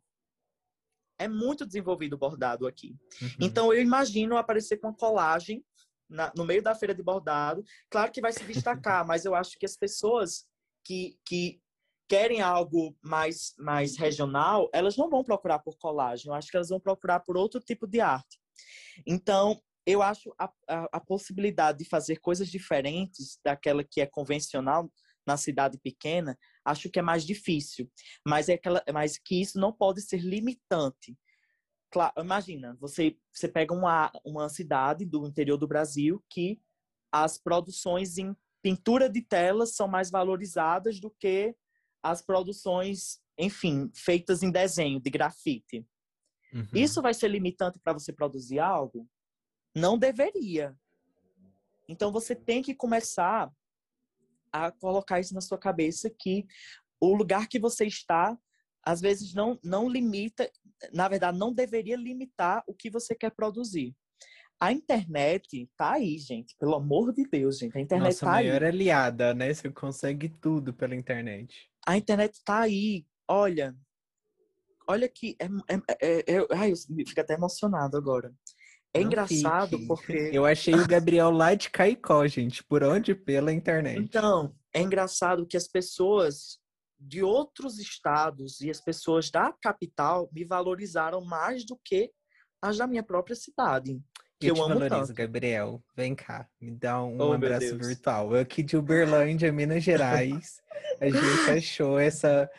[1.17, 2.97] É muito desenvolvido o bordado aqui.
[3.21, 3.29] Uhum.
[3.39, 5.63] Então eu imagino aparecer com uma colagem
[6.11, 7.63] na, no meio da feira de bordado.
[7.89, 10.45] Claro que vai se destacar, mas eu acho que as pessoas
[10.85, 11.61] que, que
[12.07, 16.69] querem algo mais, mais regional, elas não vão procurar por colagem, eu acho que elas
[16.69, 18.37] vão procurar por outro tipo de arte.
[19.07, 24.91] Então, eu acho a, a, a possibilidade de fazer coisas diferentes daquela que é convencional
[25.25, 27.89] na cidade pequena, acho que é mais difícil.
[28.25, 31.15] Mas é aquela, mas que isso não pode ser limitante.
[31.91, 36.59] Claro, imagina, você, você pega uma, uma cidade do interior do Brasil que
[37.11, 41.53] as produções em pintura de telas são mais valorizadas do que
[42.01, 45.85] as produções, enfim, feitas em desenho, de grafite.
[46.53, 46.67] Uhum.
[46.73, 49.07] Isso vai ser limitante para você produzir algo?
[49.75, 50.73] Não deveria.
[51.89, 53.51] Então você tem que começar
[54.51, 56.45] a colocar isso na sua cabeça que
[57.01, 58.37] o lugar que você está
[58.83, 60.49] às vezes não não limita
[60.93, 63.95] na verdade, não deveria limitar o que você quer produzir.
[64.59, 66.55] A internet tá aí, gente.
[66.59, 67.75] Pelo amor de Deus, gente.
[67.75, 69.51] A internet Nossa tá maior aliada, né?
[69.51, 71.67] Você consegue tudo pela internet.
[71.85, 73.03] A internet tá aí.
[73.27, 73.75] Olha,
[74.87, 78.31] olha que é, é, é, é, ai, eu fico até emocionado agora.
[78.93, 79.87] É Não engraçado fique.
[79.87, 82.63] porque eu achei o Gabriel lá de Caicó, gente.
[82.63, 83.15] Por onde?
[83.15, 83.99] Pela internet.
[83.99, 86.60] Então, é engraçado que as pessoas
[87.01, 92.11] de outros estados e as pessoas da capital me valorizaram mais do que
[92.61, 93.99] as da minha própria cidade.
[94.39, 95.13] Que eu, eu amo valorizo, tanto.
[95.13, 95.83] Gabriel.
[95.95, 98.35] Vem cá, me dá um oh, abraço virtual.
[98.35, 100.61] Eu aqui de Uberlândia, Minas Gerais,
[100.99, 101.17] a gente
[101.57, 102.49] achou essa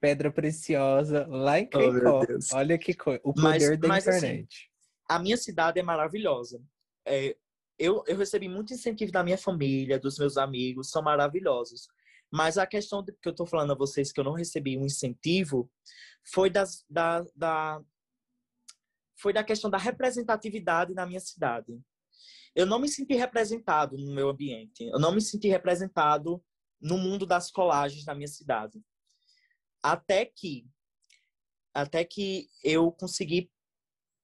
[0.00, 2.22] pedra preciosa lá em Caicó.
[2.22, 3.20] Oh, Olha que coisa.
[3.22, 4.48] O poder mas, da mas, assim, internet.
[4.48, 6.60] Assim, a minha cidade é maravilhosa.
[7.06, 7.36] É,
[7.78, 11.88] eu, eu recebi muito incentivo da minha família, dos meus amigos, são maravilhosos.
[12.32, 15.70] Mas a questão que eu estou falando a vocês que eu não recebi um incentivo
[16.24, 17.82] foi das, da, da,
[19.20, 21.78] foi da questão da representatividade na minha cidade.
[22.54, 24.84] Eu não me senti representado no meu ambiente.
[24.84, 26.42] Eu não me senti representado
[26.80, 28.80] no mundo das colagens na minha cidade.
[29.82, 30.66] Até que,
[31.74, 33.50] até que eu consegui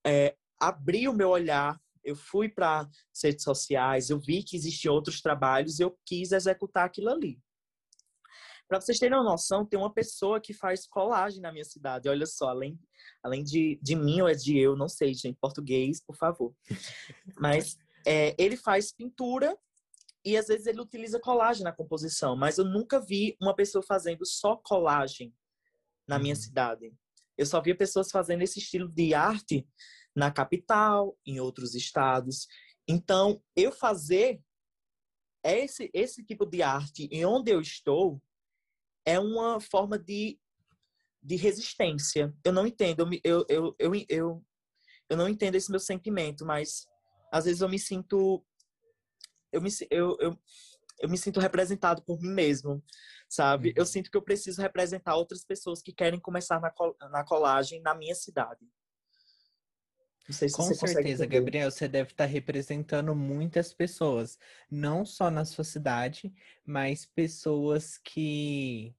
[0.06, 1.78] é, abrir o meu olhar.
[2.02, 2.88] Eu fui para
[3.22, 7.38] redes sociais, eu vi que existiam outros trabalhos, eu quis executar aquilo ali.
[8.68, 12.08] Para vocês terem uma noção, tem uma pessoa que faz colagem na minha cidade.
[12.08, 12.78] Olha só, além,
[13.22, 16.54] além de, de mim ou é de eu, não sei, gente, português, por favor.
[17.40, 19.56] Mas é, ele faz pintura
[20.24, 24.26] e às vezes ele utiliza colagem na composição, mas eu nunca vi uma pessoa fazendo
[24.26, 25.32] só colagem
[26.06, 26.40] na minha uhum.
[26.40, 26.92] cidade.
[27.36, 29.66] Eu só via pessoas fazendo esse estilo de arte
[30.14, 32.46] na capital, em outros estados.
[32.86, 34.42] Então, eu fazer
[35.44, 38.20] esse, esse tipo de arte em onde eu estou
[39.08, 40.38] é uma forma de,
[41.22, 42.34] de resistência.
[42.44, 43.08] Eu não entendo.
[43.24, 44.44] Eu, eu, eu, eu,
[45.08, 46.86] eu não entendo esse meu sentimento, mas
[47.32, 48.44] às vezes eu me sinto
[49.52, 50.38] eu me, eu, eu,
[51.00, 52.82] eu me sinto representado por mim mesmo,
[53.28, 53.72] sabe?
[53.76, 53.86] Eu uhum.
[53.86, 57.94] sinto que eu preciso representar outras pessoas que querem começar na, col na colagem na
[57.94, 58.60] minha cidade.
[60.28, 64.38] Não sei se Com certeza, Gabriel, você deve estar representando muitas pessoas,
[64.70, 66.30] não só na sua cidade,
[66.66, 68.94] mas pessoas que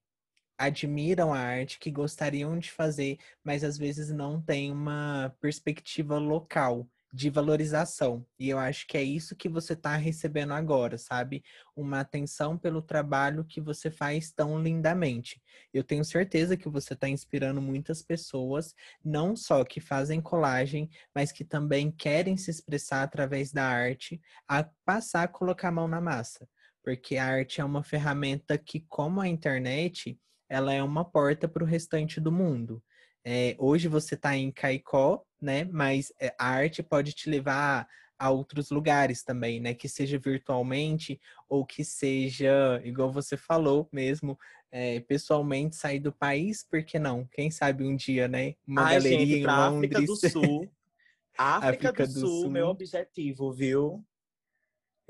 [0.60, 6.86] admiram a arte, que gostariam de fazer, mas às vezes não têm uma perspectiva local
[7.10, 8.24] de valorização.
[8.38, 11.42] E eu acho que é isso que você está recebendo agora, sabe?
[11.74, 15.42] Uma atenção pelo trabalho que você faz tão lindamente.
[15.72, 21.32] Eu tenho certeza que você está inspirando muitas pessoas, não só que fazem colagem, mas
[21.32, 26.02] que também querem se expressar através da arte, a passar a colocar a mão na
[26.02, 26.46] massa.
[26.82, 30.18] Porque a arte é uma ferramenta que, como a internet,
[30.50, 32.82] ela é uma porta para o restante do mundo.
[33.24, 35.64] É, hoje você está em Caicó, né?
[35.64, 37.86] Mas é, a arte pode te levar
[38.18, 39.72] a outros lugares também, né?
[39.72, 44.36] Que seja virtualmente ou que seja, igual você falou mesmo,
[44.72, 47.26] é, pessoalmente sair do país, por que não?
[47.30, 48.54] Quem sabe um dia, né?
[48.66, 49.94] Uma Ai, galeria gente, em Londres.
[49.94, 50.70] África do Sul.
[51.38, 54.04] África, África do, do, Sul, Sul, meu objetivo, viu?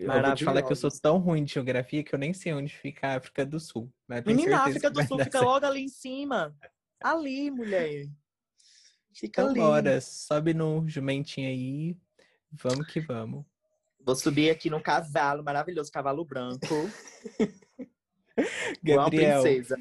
[0.00, 2.54] Eu vou te falar que eu sou tão ruim de geografia que eu nem sei
[2.54, 3.92] onde fica a África do Sul.
[4.24, 5.44] Menina, a África do Sul fica certo.
[5.44, 6.56] logo ali em cima.
[7.02, 8.06] Ali, mulher.
[9.12, 9.60] Fica então, ali.
[9.60, 11.96] Bora, sobe no jumentinho aí.
[12.50, 13.44] Vamos que vamos.
[14.00, 16.66] Vou subir aqui no cavalo maravilhoso, cavalo branco.
[18.82, 19.76] Gabriel, princesa.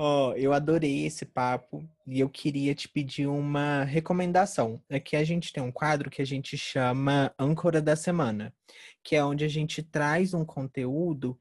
[0.00, 4.80] Ó, eu adorei esse papo e eu queria te pedir uma recomendação.
[4.88, 8.54] Aqui a gente tem um quadro que a gente chama Âncora da Semana,
[9.08, 11.40] que é onde a gente traz um conteúdo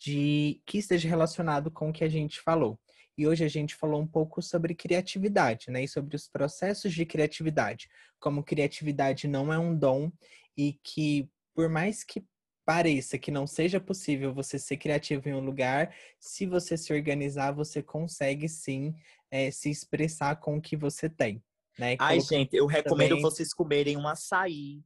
[0.00, 2.78] de que esteja relacionado com o que a gente falou.
[3.16, 5.82] E hoje a gente falou um pouco sobre criatividade, né?
[5.82, 7.88] E sobre os processos de criatividade.
[8.20, 10.12] Como criatividade não é um dom
[10.56, 12.24] e que, por mais que
[12.64, 17.50] pareça que não seja possível você ser criativo em um lugar, se você se organizar,
[17.50, 18.94] você consegue sim
[19.28, 21.42] é, se expressar com o que você tem.
[21.76, 21.96] Né?
[21.98, 23.22] Ai, gente, eu recomendo também...
[23.22, 24.84] vocês comerem um açaí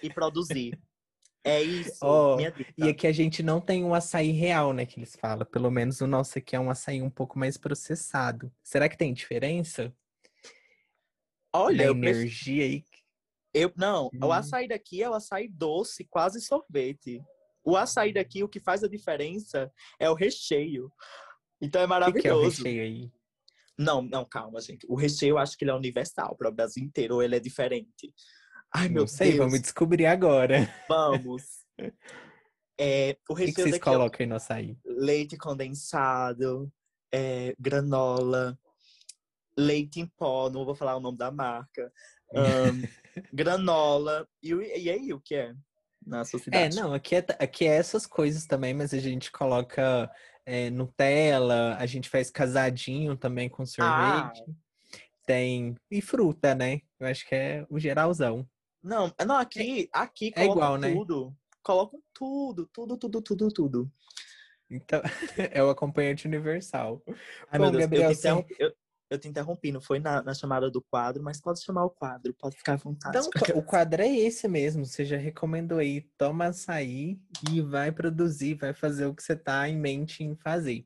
[0.00, 0.78] e produzir.
[1.44, 2.36] É isso, oh,
[2.78, 5.44] E aqui a gente não tem um açaí real, né, que eles falam.
[5.44, 8.52] Pelo menos o nosso aqui é um açaí um pouco mais processado.
[8.62, 9.92] Será que tem diferença?
[11.52, 12.84] Olha, a energia aí.
[13.52, 14.26] Eu não, hum.
[14.26, 17.20] o açaí daqui é o açaí doce, quase sorvete.
[17.64, 20.90] O açaí daqui, o que faz a diferença é o recheio.
[21.60, 22.18] Então é maravilhoso.
[22.18, 23.12] O que, que é o recheio aí?
[23.78, 24.86] Não, não, calma, gente.
[24.88, 27.40] O recheio eu acho que ele é universal para o Brasil inteiro, ou ele é
[27.40, 28.14] diferente.
[28.74, 29.38] Ai, meu Não sei, Deus.
[29.38, 30.68] vamos descobrir agora.
[30.88, 31.42] Vamos.
[32.80, 34.78] É, o recheio que, que vocês daqui colocam aí no açaí?
[34.84, 36.72] Leite condensado,
[37.12, 38.58] é, granola,
[39.56, 41.92] leite em pó, não vou falar o nome da marca,
[42.32, 42.42] um,
[43.32, 45.54] granola, e, e aí o que é
[46.04, 46.78] na sua é, cidade?
[46.78, 50.10] É, não, aqui é, aqui é essas coisas também, mas a gente coloca
[50.46, 54.42] é, Nutella, a gente faz casadinho também com sorvete.
[54.48, 54.52] Ah.
[55.24, 55.76] Tem.
[55.90, 56.80] E fruta, né?
[56.98, 58.48] Eu acho que é o geralzão.
[58.82, 60.92] Não, não aqui, aqui é igual, né?
[60.92, 61.34] tudo.
[61.62, 63.92] Colocam tudo, tudo, tudo, tudo, tudo.
[64.68, 65.00] Então,
[65.52, 67.02] é o acompanhante universal.
[67.50, 68.72] Ai, Bom, Deus, Gabriel, eu, te interrompi, eu,
[69.10, 72.34] eu, te interrompi, não foi na, na, chamada do quadro, mas pode chamar o quadro,
[72.34, 73.16] pode ficar à vontade.
[73.18, 77.20] Então, o quadro é esse mesmo, você já recomendou aí, toma açaí
[77.52, 80.84] e vai produzir, vai fazer o que você tá em mente em fazer.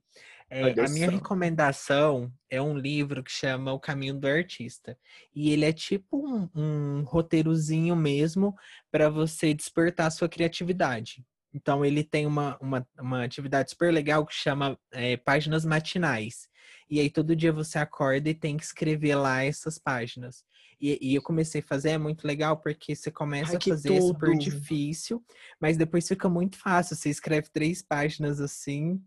[0.49, 4.97] É, a minha recomendação é um livro que chama O Caminho do Artista.
[5.35, 8.55] E ele é tipo um, um roteirozinho mesmo
[8.91, 11.25] para você despertar a sua criatividade.
[11.53, 16.49] Então, ele tem uma, uma, uma atividade super legal que chama é, Páginas Matinais.
[16.89, 20.45] E aí, todo dia você acorda e tem que escrever lá essas páginas.
[20.81, 23.89] E, e eu comecei a fazer, é muito legal, porque você começa Ai, a fazer
[23.89, 24.09] tudo.
[24.09, 25.25] super difícil,
[25.59, 26.95] mas depois fica muito fácil.
[26.95, 29.03] Você escreve três páginas assim,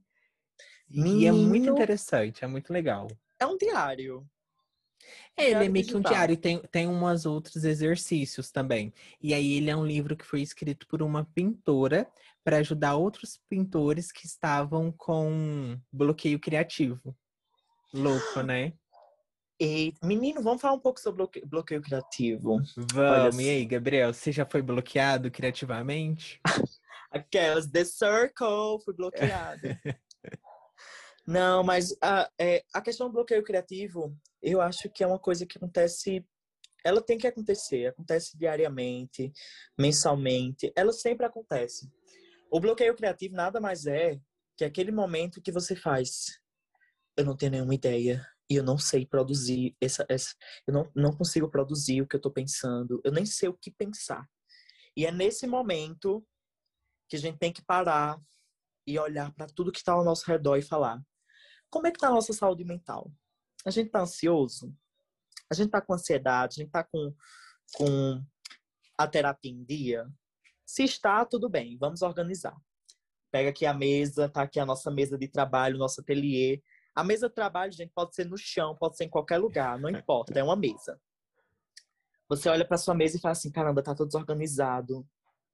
[0.89, 1.21] Menino...
[1.21, 3.07] E é muito interessante, é muito legal.
[3.39, 4.25] É um diário.
[5.37, 8.93] É, ele é meio que um diário, tem, tem umas outros exercícios também.
[9.21, 12.09] E aí ele é um livro que foi escrito por uma pintora
[12.43, 17.15] para ajudar outros pintores que estavam com bloqueio criativo.
[17.93, 18.73] Louco, né?
[19.61, 22.61] E, menino, vamos falar um pouco sobre bloqueio, bloqueio criativo.
[22.93, 23.43] Vamos, Olha...
[23.43, 26.39] e aí, Gabriel, você já foi bloqueado criativamente?
[27.11, 29.61] Aquelas, The Circle, fui bloqueado.
[31.27, 35.45] Não, mas a, é, a questão do bloqueio criativo, eu acho que é uma coisa
[35.45, 36.25] que acontece.
[36.83, 39.31] Ela tem que acontecer, acontece diariamente,
[39.77, 41.89] mensalmente, ela sempre acontece.
[42.49, 44.19] O bloqueio criativo nada mais é
[44.57, 46.39] que aquele momento que você faz.
[47.17, 48.25] Eu não tenho nenhuma ideia.
[48.49, 50.33] e eu não sei produzir essa, essa
[50.65, 53.69] eu não, não consigo produzir o que eu tô pensando, eu nem sei o que
[53.69, 54.27] pensar.
[54.97, 56.25] E é nesse momento
[57.07, 58.19] que a gente tem que parar
[58.87, 61.01] e olhar para tudo que está ao nosso redor e falar:
[61.69, 63.11] como é que tá a nossa saúde mental?
[63.65, 64.75] A gente tá ansioso?
[65.49, 66.55] A gente tá com ansiedade?
[66.55, 67.13] A gente tá com,
[67.73, 68.23] com
[68.97, 70.09] a terapia em dia?
[70.65, 72.55] Se está, tudo bem, vamos organizar.
[73.31, 76.61] Pega aqui a mesa, tá aqui a nossa mesa de trabalho, nosso ateliê.
[76.95, 79.89] A mesa de trabalho, gente, pode ser no chão, pode ser em qualquer lugar, não
[79.89, 80.99] importa, é uma mesa.
[82.27, 85.07] Você olha para sua mesa e fala assim: caramba, tá tudo desorganizado.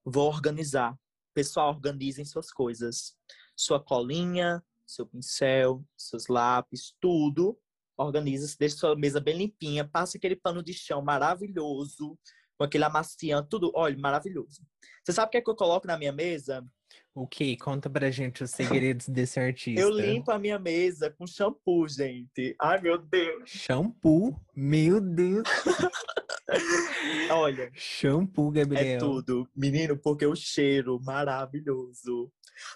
[0.04, 0.98] Vou organizar.
[1.34, 3.18] Pessoal, organizem suas coisas.
[3.56, 7.58] Sua colinha, seu pincel, seus lápis, tudo.
[7.98, 12.18] Organiza-se, deixa sua mesa bem limpinha, passa aquele pano de chão maravilhoso,
[12.58, 14.62] com aquele amaciante, tudo, olha, maravilhoso.
[15.04, 16.66] Você sabe o que é que eu coloco na minha mesa?
[17.14, 17.56] O que?
[17.56, 18.52] Conta pra gente os
[18.92, 19.80] segredos desse artista.
[19.80, 22.56] Eu limpo a minha mesa com shampoo, gente.
[22.60, 23.50] Ai, meu Deus.
[23.50, 24.36] Shampoo?
[24.54, 25.48] Meu Deus.
[27.32, 27.72] Olha.
[27.74, 28.86] Shampoo, Gabriel.
[28.86, 29.48] É tudo.
[29.56, 32.32] Menino, porque o cheiro maravilhoso.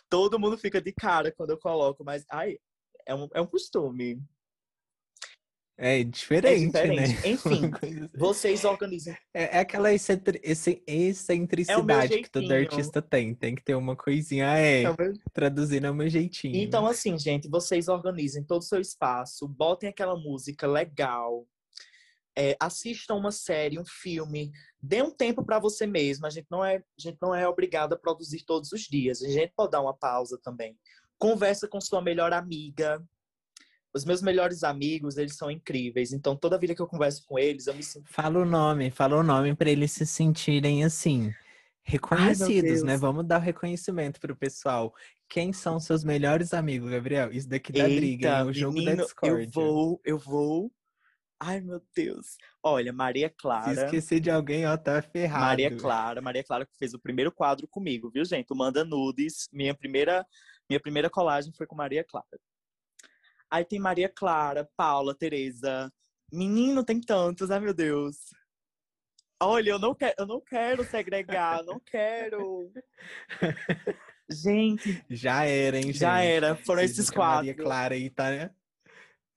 [0.10, 2.58] Todo mundo fica de cara quando eu coloco, mas ai,
[3.06, 4.22] é um, é um costume.
[5.82, 7.14] É diferente, é diferente.
[7.14, 7.22] né?
[7.32, 8.10] Enfim, assim.
[8.14, 9.16] vocês organizam.
[9.34, 13.34] É, é aquela excentricidade é que todo artista tem.
[13.34, 15.14] Tem que ter uma coisinha, ah, é, é meu...
[15.32, 16.58] traduzindo é o meu jeitinho.
[16.58, 21.48] Então, assim, gente, vocês organizem todo o seu espaço, botem aquela música legal,
[22.40, 24.50] é, assistam uma série, um filme,
[24.82, 26.26] dê um tempo para você mesmo.
[26.26, 29.22] A gente não é, a gente não é obrigado a produzir todos os dias.
[29.22, 30.78] A gente pode dar uma pausa também.
[31.18, 33.04] Conversa com sua melhor amiga,
[33.94, 36.14] os meus melhores amigos, eles são incríveis.
[36.14, 38.10] Então, toda vida que eu converso com eles, eu me sinto.
[38.10, 41.34] Fala o nome, fala o nome para eles se sentirem assim.
[41.84, 42.98] Reconhecidos, Ai, né?
[42.98, 44.94] Vamos dar o reconhecimento pro pessoal.
[45.28, 47.32] Quem são seus melhores amigos, Gabriel?
[47.34, 49.44] Isso daqui dá Eita, briga, é o jogo menino, da Discord.
[49.44, 50.72] Eu vou, eu vou.
[51.40, 52.38] Ai, meu Deus.
[52.62, 53.74] Olha, Maria Clara.
[53.74, 55.46] Se esquecer de alguém, ó, tá ferrado.
[55.46, 58.52] Maria Clara, Maria Clara que fez o primeiro quadro comigo, viu, gente?
[58.52, 59.48] O Manda Nudes.
[59.52, 60.26] Minha primeira,
[60.70, 62.28] minha primeira colagem foi com Maria Clara.
[63.50, 65.92] Aí tem Maria Clara, Paula, Tereza.
[66.32, 68.18] Menino, tem tantos, ai meu Deus.
[69.42, 72.72] Olha, eu não quero, eu não quero segregar, não quero.
[74.30, 75.04] Gente.
[75.10, 75.98] Já era, hein, gente?
[75.98, 76.56] Já era.
[76.56, 77.38] Foram esses quatro.
[77.38, 78.52] Maria Clara aí tá,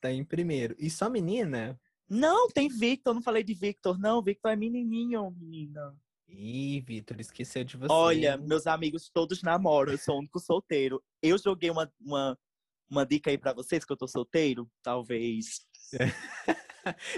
[0.01, 0.77] tá em primeiro.
[0.79, 1.81] E só menina?
[2.13, 3.15] Não, tem Victor.
[3.15, 4.23] Não falei de Victor, não.
[4.23, 5.97] Victor é menininho, menina.
[6.29, 7.91] Ih, Vitor, esqueceu de você.
[7.91, 11.03] Olha, meus amigos todos namoram, eu sou o único solteiro.
[11.23, 12.39] Eu joguei uma, uma,
[12.91, 15.67] uma dica aí para vocês que eu tô solteiro, talvez.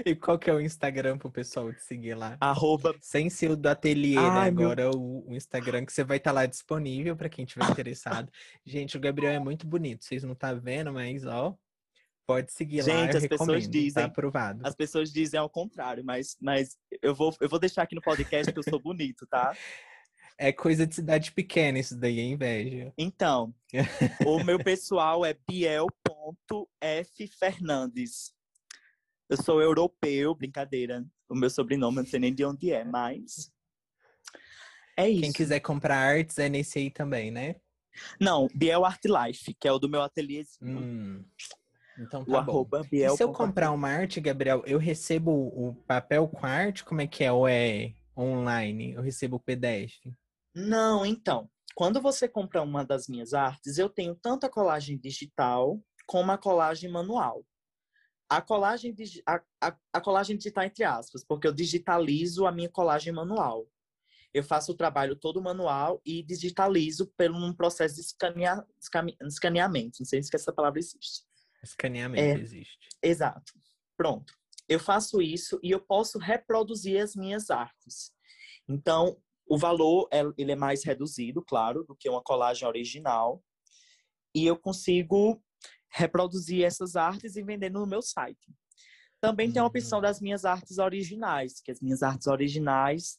[0.07, 2.37] e qual que é o Instagram pro pessoal te seguir lá?
[2.41, 2.95] Arroba...
[3.01, 4.21] Sem ser o do ateliê, né?
[4.21, 4.63] Ai, né?
[4.63, 5.01] Agora meu...
[5.01, 8.31] o, o, Instagram que você vai estar tá lá disponível para quem tiver interessado.
[8.65, 10.05] Gente, o Gabriel é muito bonito.
[10.05, 11.57] Vocês não tá vendo, mas ó,
[12.27, 13.07] pode seguir Gente, lá.
[13.07, 13.93] Gente, as pessoas tá dizem.
[13.93, 14.67] Tá aprovado.
[14.67, 18.53] As pessoas dizem ao contrário, mas, mas eu, vou, eu vou deixar aqui no podcast
[18.53, 19.57] que eu sou bonito, tá?
[20.37, 22.93] É coisa de cidade pequena isso daí, é inveja.
[22.99, 23.55] Então,
[24.27, 28.35] o meu pessoal é biel.f Fernandes.
[29.29, 31.05] Eu sou europeu, brincadeira.
[31.29, 33.53] O meu sobrenome eu não sei nem de onde é, mas.
[34.97, 35.23] É isso.
[35.23, 37.57] Quem quiser comprar artes é nesse aí também, né?
[38.21, 40.45] Não, Biel Art Life, que é o do meu ateliê.
[40.61, 41.25] Hum,
[41.99, 42.85] então tá o bom.
[42.91, 43.15] Biel.
[43.15, 46.85] E se eu comprar uma arte, Gabriel, eu recebo o papel com arte?
[46.85, 47.33] Como é que é?
[47.33, 48.93] Ou é online?
[48.93, 49.93] Eu recebo o PDF?
[50.55, 51.49] Não, então.
[51.75, 56.39] Quando você compra uma das minhas artes, eu tenho tanto a colagem digital como a
[56.39, 57.45] colagem manual.
[58.29, 58.95] A colagem,
[59.27, 63.67] a, a, a colagem digital, entre aspas, porque eu digitalizo a minha colagem manual.
[64.33, 68.65] Eu faço o trabalho todo manual e digitalizo pelo um processo de escanea,
[69.23, 69.99] escaneamento.
[70.01, 71.25] Não sei se essa palavra existe.
[71.65, 72.89] Escaneamento é, existe.
[73.03, 73.53] Exato.
[73.97, 74.33] Pronto.
[74.69, 78.13] Eu faço isso e eu posso reproduzir as minhas artes.
[78.69, 83.43] Então, o valor é, ele é mais reduzido, claro, do que uma colagem original.
[84.35, 85.43] E eu consigo
[85.91, 88.53] reproduzir essas artes e vender no meu site.
[89.21, 93.19] Também tem a opção das minhas artes originais, que as minhas artes originais,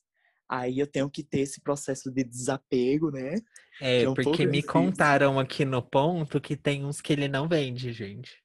[0.50, 3.36] aí eu tenho que ter esse processo de desapego, né?
[3.82, 7.48] É, é um porque me contaram aqui no ponto que tem uns que ele não
[7.48, 8.44] vende, gente.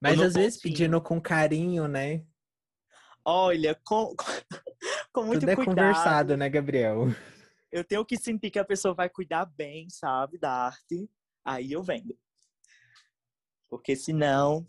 [0.00, 2.24] Mas às vezes pedindo com carinho, né?
[3.24, 4.14] Olha, com,
[5.12, 5.76] com muito Tudo é cuidado.
[5.76, 7.08] conversado, né, Gabriel?
[7.70, 11.10] Eu tenho que sentir que a pessoa vai cuidar bem, sabe, da arte.
[11.44, 12.16] Aí eu vendo.
[13.68, 14.66] Porque senão.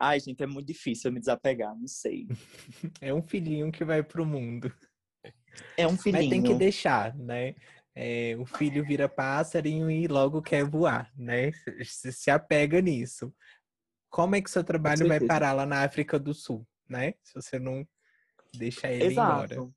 [0.00, 2.26] Ai, gente, é muito difícil eu me desapegar, não sei.
[3.00, 4.72] É um filhinho que vai pro mundo.
[5.76, 6.22] É um filhinho.
[6.22, 7.54] Mas tem que deixar, né?
[7.94, 11.52] É, o filho vira passarinho e logo quer voar, né?
[11.84, 13.34] Se, se apega nisso.
[14.08, 17.14] como é que seu trabalho vai parar lá na África do Sul, né?
[17.22, 17.86] Se você não
[18.54, 19.54] deixa ele Exato.
[19.54, 19.72] embora.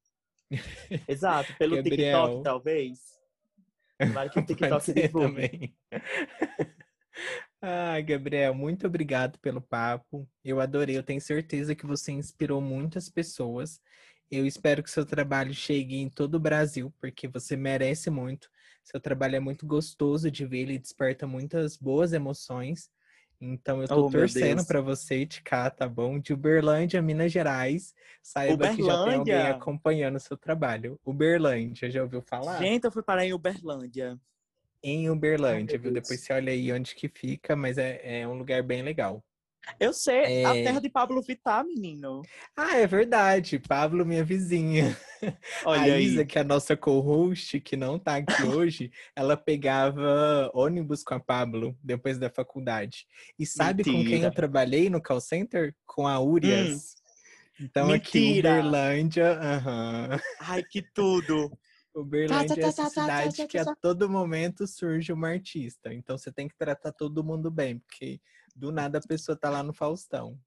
[1.08, 2.22] Exato, pelo Gabriel.
[2.22, 3.00] TikTok, talvez.
[4.14, 5.76] Vai que o TikTok também.
[7.68, 10.30] Ah, Gabriel, muito obrigado pelo papo.
[10.44, 13.82] Eu adorei, eu tenho certeza que você inspirou muitas pessoas.
[14.30, 18.50] Eu espero que seu trabalho chegue em todo o Brasil, porque você merece muito.
[18.84, 22.90] Seu trabalho é muito gostoso de ver, ele desperta muitas boas emoções.
[23.40, 26.20] Então eu tô oh, torcendo para você, Ticá, tá bom?
[26.20, 27.94] De Uberlândia, Minas Gerais.
[28.24, 28.84] Saiba Uberlândia.
[28.84, 31.00] que já tem alguém acompanhando o seu trabalho.
[31.06, 32.58] Uberlândia, já ouviu falar?
[32.60, 34.20] Gente, eu fui parar em Uberlândia.
[34.82, 35.92] Em Uberlândia, Ai, viu?
[35.92, 39.24] Depois você olha aí onde que fica, mas é, é um lugar bem legal.
[39.80, 40.46] Eu sei, é...
[40.46, 42.22] a terra de Pablo Vittar, menino.
[42.56, 43.60] Ah, é verdade.
[43.60, 44.96] Pablo, minha vizinha.
[45.66, 50.50] Olha a Isa, que é a nossa co-host, que não tá aqui hoje, ela pegava
[50.54, 53.06] ônibus com a Pablo depois da faculdade.
[53.38, 54.04] E sabe Mentira.
[54.04, 55.76] com quem eu trabalhei no call center?
[55.86, 56.96] Com a Urias.
[56.96, 57.06] Hum.
[57.60, 58.08] Então Mentira.
[58.08, 60.20] aqui em Uberlândia, uhum.
[60.42, 61.52] Ai, que tudo!
[61.96, 65.94] Uberlândia tá, tá, é essa tá, cidade que a todo momento surge uma artista.
[65.94, 68.20] Então você tem que tratar todo mundo bem, porque
[68.56, 70.40] do nada a pessoa tá lá no Faustão.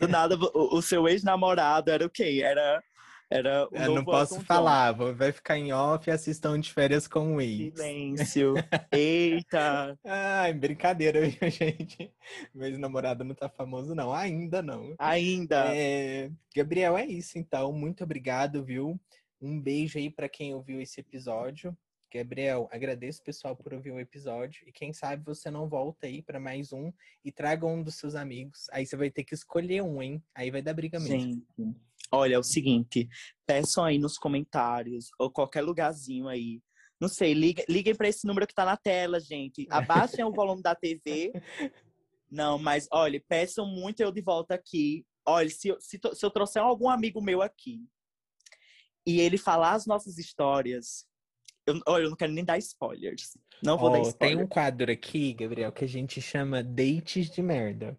[0.00, 2.40] Do nada, o, o seu ex-namorado era o quê?
[2.42, 2.82] Era.
[3.30, 7.36] Era o Eu não posso falar, vai ficar em off e assistam de férias com
[7.36, 7.74] o ex.
[7.74, 8.54] Silêncio.
[8.90, 9.98] Eita!
[10.02, 12.10] Ai, brincadeira, viu, gente?
[12.54, 14.14] Meu ex-namorado não tá famoso, não.
[14.14, 14.94] Ainda não.
[14.98, 15.66] Ainda.
[15.76, 16.30] É...
[16.56, 17.70] Gabriel, é isso então.
[17.70, 18.98] Muito obrigado, viu?
[19.42, 21.76] Um beijo aí para quem ouviu esse episódio.
[22.10, 26.40] Gabriel, agradeço pessoal por ouvir o episódio e quem sabe você não volta aí para
[26.40, 26.90] mais um
[27.22, 28.66] e traga um dos seus amigos.
[28.72, 30.22] Aí você vai ter que escolher um, hein?
[30.34, 31.44] Aí vai dar briga mesmo.
[31.54, 31.74] Sim.
[32.10, 33.06] Olha, é o seguinte,
[33.46, 36.62] peçam aí nos comentários ou qualquer lugarzinho aí.
[36.98, 39.66] Não sei, liguem, liguem para esse número que tá na tela, gente.
[39.70, 41.32] Abaixem o volume da TV.
[42.30, 45.06] Não, mas olha, peçam muito eu de volta aqui.
[45.26, 47.86] Olha, se, se, se eu trouxer algum amigo meu aqui
[49.06, 51.07] e ele falar as nossas histórias,
[51.68, 53.36] eu, olha, eu não quero nem dar spoilers.
[53.62, 54.36] Não vou oh, dar spoilers.
[54.36, 57.98] Tem um quadro aqui, Gabriel, que a gente chama Dates de Merda.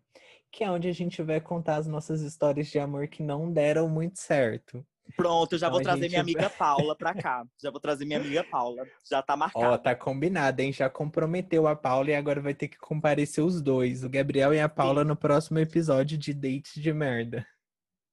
[0.52, 3.88] Que é onde a gente vai contar as nossas histórias de amor que não deram
[3.88, 4.84] muito certo.
[5.16, 7.46] Pronto, eu já então vou trazer minha amiga Paula pra cá.
[7.62, 8.84] Já vou trazer minha amiga Paula.
[9.10, 9.66] Já tá marcado.
[9.66, 10.72] Ó, tá combinado, hein?
[10.72, 14.60] Já comprometeu a Paula e agora vai ter que comparecer os dois, o Gabriel e
[14.60, 15.08] a Paula, Sim.
[15.08, 17.46] no próximo episódio de Dates de Merda.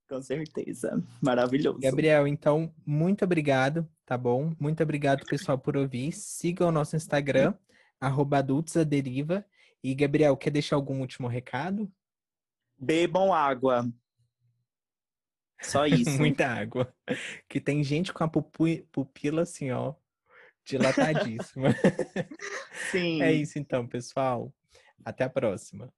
[0.08, 1.02] Com certeza.
[1.20, 1.80] Maravilhoso.
[1.80, 4.54] Gabriel, então, muito obrigado, tá bom?
[4.58, 6.12] Muito obrigado, pessoal, por ouvir.
[6.12, 7.54] Sigam o nosso Instagram,
[8.00, 9.44] arroba adultosaderiva.
[9.82, 11.90] E, Gabriel, quer deixar algum último recado?
[12.78, 13.90] Bebam água.
[15.60, 16.10] Só isso.
[16.18, 16.94] Muita água.
[17.48, 19.94] Que tem gente com a pupila assim, ó,
[20.64, 21.68] dilatadíssima.
[22.90, 23.22] Sim.
[23.22, 24.52] É isso então, pessoal.
[25.04, 25.92] Até a próxima.